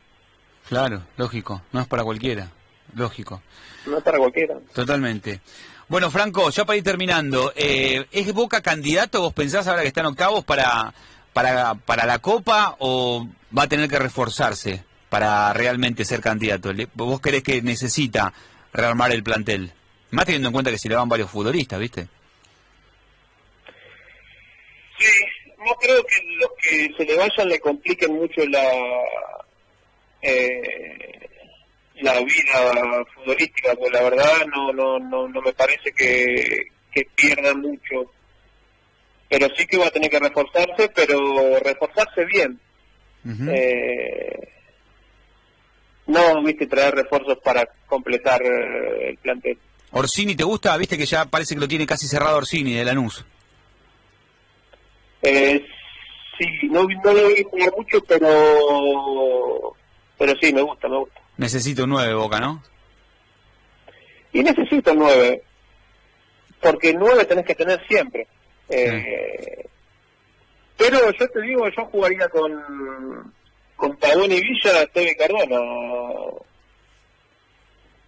Claro, 0.68 1.02
lógico, 1.16 1.62
no 1.72 1.80
es 1.80 1.86
para 1.88 2.04
cualquiera, 2.04 2.48
lógico. 2.94 3.42
No 3.86 3.98
es 3.98 4.04
para 4.04 4.18
cualquiera. 4.18 4.54
Totalmente. 4.72 5.40
Bueno, 5.88 6.10
Franco, 6.10 6.50
ya 6.50 6.64
para 6.64 6.76
ir 6.76 6.84
terminando, 6.84 7.52
eh, 7.56 8.04
¿es 8.12 8.32
Boca 8.34 8.60
candidato, 8.60 9.22
vos 9.22 9.32
pensás 9.32 9.66
ahora 9.66 9.82
que 9.82 9.88
están 9.88 10.06
octavos 10.06 10.44
para, 10.44 10.92
para, 11.32 11.74
para 11.74 12.04
la 12.06 12.18
Copa 12.18 12.76
o 12.78 13.26
va 13.56 13.62
a 13.62 13.68
tener 13.68 13.88
que 13.88 13.98
reforzarse 13.98 14.84
para 15.08 15.52
realmente 15.54 16.04
ser 16.04 16.20
candidato? 16.20 16.72
Le- 16.72 16.88
¿Vos 16.94 17.20
crees 17.20 17.42
que 17.42 17.62
necesita 17.62 18.32
rearmar 18.72 19.10
el 19.12 19.22
plantel? 19.22 19.72
Más 20.10 20.26
teniendo 20.26 20.48
en 20.48 20.52
cuenta 20.52 20.70
que 20.70 20.78
se 20.78 20.88
le 20.90 20.94
van 20.96 21.08
varios 21.08 21.30
futbolistas, 21.30 21.78
¿viste? 21.80 22.06
Sí, 24.98 25.06
no 25.68 25.74
creo 25.76 26.02
que 26.04 26.22
los 26.40 26.50
que 26.60 26.90
se 26.96 27.04
le 27.04 27.16
vayan 27.16 27.48
le 27.48 27.60
compliquen 27.60 28.14
mucho 28.14 28.44
la 28.46 28.72
eh, 30.22 31.28
la 32.00 32.20
vida 32.20 33.04
futbolística, 33.14 33.74
porque 33.74 33.90
la 33.90 34.02
verdad 34.02 34.46
no 34.54 34.72
no 34.72 34.98
no, 34.98 35.28
no 35.28 35.42
me 35.42 35.52
parece 35.52 35.92
que, 35.92 36.68
que 36.92 37.06
pierda 37.14 37.54
mucho. 37.54 38.10
Pero 39.28 39.46
sí 39.56 39.66
que 39.66 39.76
va 39.76 39.88
a 39.88 39.90
tener 39.90 40.10
que 40.10 40.20
reforzarse, 40.20 40.88
pero 40.94 41.58
reforzarse 41.60 42.24
bien. 42.24 42.58
Ujú. 43.26 43.50
Eh, 43.50 44.48
no, 46.06 46.42
viste, 46.42 46.66
traer 46.66 46.94
refuerzos 46.94 47.36
para 47.44 47.68
completar 47.86 48.40
eh, 48.42 49.10
el 49.10 49.18
plantel. 49.18 49.58
Orsini, 49.90 50.34
¿te 50.34 50.44
gusta? 50.44 50.74
Viste 50.78 50.96
que 50.96 51.04
ya 51.04 51.26
parece 51.26 51.54
que 51.54 51.60
lo 51.60 51.68
tiene 51.68 51.86
casi 51.86 52.06
cerrado 52.06 52.38
Orsini 52.38 52.72
de 52.74 52.84
Lanús. 52.86 53.24
Eh, 55.22 55.64
sí, 56.38 56.46
no, 56.68 56.84
no 56.84 57.12
lo 57.12 57.28
vi 57.28 57.42
jugar 57.42 57.72
mucho, 57.76 58.00
pero 58.06 59.74
pero 60.16 60.32
sí, 60.40 60.52
me 60.52 60.62
gusta, 60.62 60.88
me 60.88 60.98
gusta. 60.98 61.20
Necesita 61.36 61.84
un 61.84 61.90
9 61.90 62.14
Boca, 62.14 62.40
¿no? 62.40 62.62
Y 64.32 64.42
necesito 64.42 64.94
nueve, 64.94 65.42
porque 66.60 66.92
nueve 66.92 67.24
tenés 67.24 67.46
que 67.46 67.54
tener 67.54 67.82
siempre. 67.88 68.26
Eh, 68.68 69.66
Pero 70.76 71.10
yo 71.12 71.28
te 71.28 71.40
digo, 71.40 71.66
yo 71.70 71.84
jugaría 71.86 72.28
con 72.28 73.32
con 73.74 73.96
Pavón 73.96 74.30
y 74.32 74.40
Villa, 74.40 74.86
Teve 74.92 75.16
Cardona. 75.16 75.56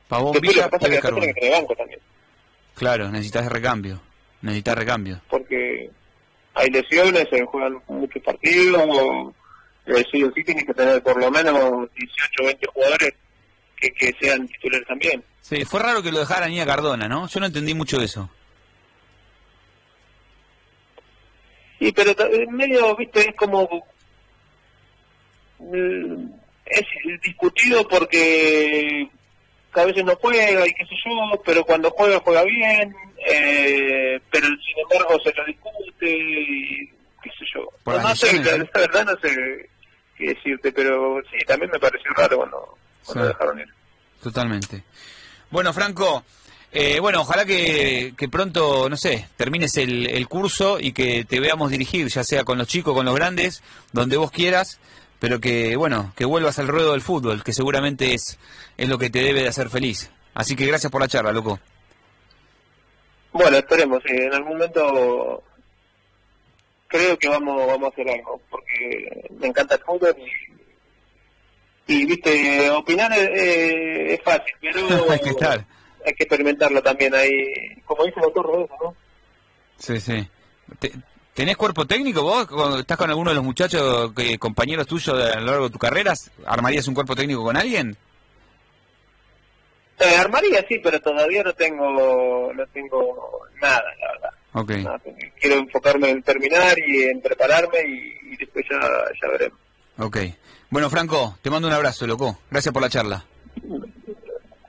Pavón 0.09 0.33
Después 0.33 0.55
Villa, 0.55 0.69
es 0.71 0.79
Tevez, 0.81 1.35
que 1.35 1.51
banco 1.51 1.75
también, 1.77 2.01
Claro, 2.75 3.11
necesitas 3.11 3.47
recambio. 3.51 4.01
Necesitas 4.43 4.77
recambio. 4.77 5.21
porque 5.29 5.91
hay 6.55 6.69
lesiones, 6.71 7.27
se 7.31 7.45
juegan 7.47 7.81
muchos 7.89 8.23
partidos, 8.23 8.83
eh, 9.87 10.05
sí 10.13 10.23
o 10.23 10.33
sí 10.33 10.45
tienes 10.45 10.65
que 10.65 10.75
tener 10.75 11.03
por 11.03 11.19
lo 11.21 11.31
menos 11.31 11.55
18 11.95 12.43
o 12.43 12.47
20 12.47 12.67
jugadores 12.73 13.15
que, 13.77 13.91
que 13.93 14.15
sean 14.21 14.47
titulares 14.49 14.87
también. 14.87 15.25
Sí, 15.41 15.65
fue 15.65 15.81
raro 15.81 16.03
que 16.03 16.13
lo 16.13 16.19
dejaran 16.21 16.53
ir 16.53 16.61
a 16.63 16.67
Cardona, 16.67 17.09
¿no? 17.09 17.27
Yo 17.29 17.41
no 17.41 17.47
entendí 17.47 17.75
mucho 17.75 18.01
eso. 18.01 18.29
Y 21.79 21.93
pero 21.93 22.13
en 22.31 22.53
medio, 22.55 22.95
viste, 22.97 23.21
es 23.31 23.35
como... 23.37 23.67
mm, 25.59 26.27
Es 26.67 26.85
discutido 27.23 27.87
porque 27.89 29.09
que 29.73 29.81
a 29.81 29.85
veces 29.85 30.05
no 30.05 30.15
juega 30.17 30.67
y 30.67 30.73
qué 30.75 30.85
sé 30.85 30.95
yo, 31.07 31.41
pero 31.45 31.65
cuando 31.65 31.91
juega, 31.93 32.19
juega 32.21 32.43
bien, 32.43 32.93
eh, 33.33 34.21
pero 34.31 34.47
sin 34.47 34.79
embargo 34.91 35.19
se 35.23 35.33
lo 35.35 35.45
discute 35.47 36.11
y 36.11 36.87
qué 37.23 37.31
sé 37.39 37.45
yo. 37.55 37.69
Por 37.85 38.01
no, 38.03 38.15
sé, 38.17 38.33
la, 38.43 38.51
¿eh? 38.57 38.59
la 38.73 38.81
verdad 38.81 39.05
no 39.07 39.17
sé 39.21 39.69
qué 40.17 40.29
decirte, 40.35 40.73
pero 40.73 41.21
sí, 41.31 41.39
también 41.47 41.71
me 41.73 41.79
pareció 41.79 42.11
raro 42.13 42.37
cuando, 42.39 42.79
cuando 43.05 43.25
Sí. 43.25 43.29
dejaron 43.29 43.61
ir. 43.61 43.69
Totalmente. 44.23 44.83
Bueno, 45.51 45.73
Franco, 45.73 46.25
eh, 46.73 47.01
bueno, 47.01 47.23
ojalá 47.23 47.45
que, 47.45 48.13
que 48.17 48.29
pronto, 48.29 48.89
no 48.89 48.97
sé, 48.97 49.29
termines 49.37 49.77
el, 49.77 50.07
el 50.09 50.29
curso 50.29 50.79
y 50.79 50.93
que 50.93 51.25
te 51.25 51.41
veamos 51.41 51.71
dirigir, 51.71 52.09
ya 52.09 52.23
sea 52.23 52.45
con 52.45 52.59
los 52.59 52.69
chicos, 52.69 52.95
con 52.95 53.07
los 53.07 53.15
grandes, 53.15 53.63
donde 53.93 54.17
vos 54.17 54.31
quieras, 54.31 54.79
pero 55.19 55.41
que, 55.41 55.75
bueno, 55.77 56.13
que 56.17 56.25
vuelvas 56.25 56.59
al 56.59 56.69
ruedo 56.69 56.93
del 56.93 57.01
fútbol, 57.03 57.43
que 57.43 57.53
seguramente 57.53 58.15
es, 58.15 58.39
es 58.77 58.89
lo 58.89 58.99
que 58.99 59.11
te 59.11 59.23
debe 59.23 59.43
de 59.43 59.49
hacer 59.49 59.69
feliz. 59.71 60.11
Así 60.35 60.55
que 60.55 60.67
gracias 60.67 60.93
por 60.93 61.01
la 61.01 61.09
charla, 61.09 61.33
loco. 61.33 61.59
Bueno, 63.33 63.57
esperemos, 63.59 64.03
sí, 64.05 64.13
en 64.17 64.35
algún 64.35 64.53
momento 64.55 65.43
creo 66.89 67.17
que 67.19 67.29
vamos 67.29 67.67
vamos 67.67 67.85
a 67.85 67.93
hacer 67.93 68.09
algo, 68.11 68.41
porque 68.51 69.29
me 69.39 69.47
encanta 69.49 69.77
el 69.77 69.81
fútbol 69.83 70.17
y, 71.87 71.93
y 71.95 72.07
viste, 72.07 72.71
opinar 72.71 73.13
es, 73.13 73.29
eh, 73.35 74.15
es 74.15 74.23
fácil, 74.23 74.53
pero 74.61 74.81
Hay 75.11 75.21
que 75.21 75.31
estar. 75.31 75.65
hay 76.05 76.15
que 76.15 76.25
experimentarlo 76.25 76.83
también 76.83 77.15
ahí, 77.15 77.31
como 77.85 78.05
dice 78.05 78.17
el 78.19 78.23
doctor 78.25 78.47
Rodolfo, 78.47 78.77
¿no? 78.83 78.95
Sí, 79.79 80.01
sí. 80.01 80.29
Te- 80.79 80.93
¿Tenés 81.33 81.57
cuerpo 81.57 81.87
técnico 81.87 82.23
vos? 82.23 82.49
¿Estás 82.81 82.99
con 82.99 83.09
alguno 83.09 83.31
de 83.31 83.37
los 83.37 83.45
muchachos, 83.45 84.13
que, 84.15 84.37
compañeros 84.39 84.87
tuyos 84.87 85.17
de- 85.17 85.31
a 85.33 85.41
lo 85.41 85.47
largo 85.47 85.65
de 85.69 85.71
tu 85.73 85.79
carrera? 85.79 86.13
¿Armarías 86.45 86.87
un 86.89 86.95
cuerpo 86.95 87.15
técnico 87.15 87.45
con 87.45 87.57
alguien? 87.57 87.97
Eh, 90.01 90.17
armaría 90.17 90.65
sí, 90.69 90.79
pero 90.83 91.01
todavía 91.01 91.43
no 91.43 91.53
tengo 91.53 92.53
no 92.55 92.67
tengo 92.69 93.47
nada, 93.61 93.85
la 94.01 94.13
verdad. 94.13 94.31
Nada, 94.83 95.01
quiero 95.41 95.57
enfocarme 95.57 96.11
en 96.11 96.23
terminar 96.23 96.75
y 96.87 97.03
en 97.03 97.21
prepararme 97.21 97.79
y, 97.87 98.33
y 98.33 98.37
después 98.37 98.65
ya, 98.71 98.79
ya 98.81 99.29
veremos. 99.31 99.59
Ok. 99.99 100.19
Bueno, 100.71 100.89
Franco, 100.91 101.39
te 101.43 101.51
mando 101.51 101.69
un 101.69 101.75
abrazo, 101.75 102.07
loco. 102.07 102.39
Gracias 102.51 102.73
por 102.73 102.83
la 102.83 102.89
charla. 102.89 103.25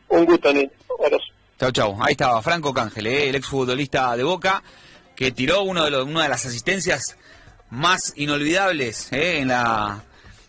Un 0.10 0.26
gusto, 0.26 0.52
Nil. 0.54 0.70
Chau, 1.60 1.72
chau. 1.72 1.98
Ahí 2.02 2.14
estaba 2.14 2.42
Franco 2.42 2.74
Cángel, 2.74 3.08
¿eh? 3.08 3.30
el 3.30 3.36
exfutbolista 3.36 4.16
de 4.18 4.24
Boca, 4.24 4.64
que 5.16 5.32
tiró 5.32 5.62
uno 5.62 5.84
de 5.86 5.92
los, 5.92 6.06
una 6.06 6.24
de 6.24 6.30
las 6.30 6.46
asistencias 6.46 7.16
más 7.70 8.14
inolvidables 8.18 9.14
¿eh? 9.14 9.40
en, 9.40 9.50
la, 9.50 10.04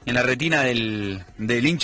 en 0.06 0.14
la 0.14 0.22
retina 0.22 0.62
del, 0.62 1.22
del 1.36 1.66
hincha. 1.66 1.80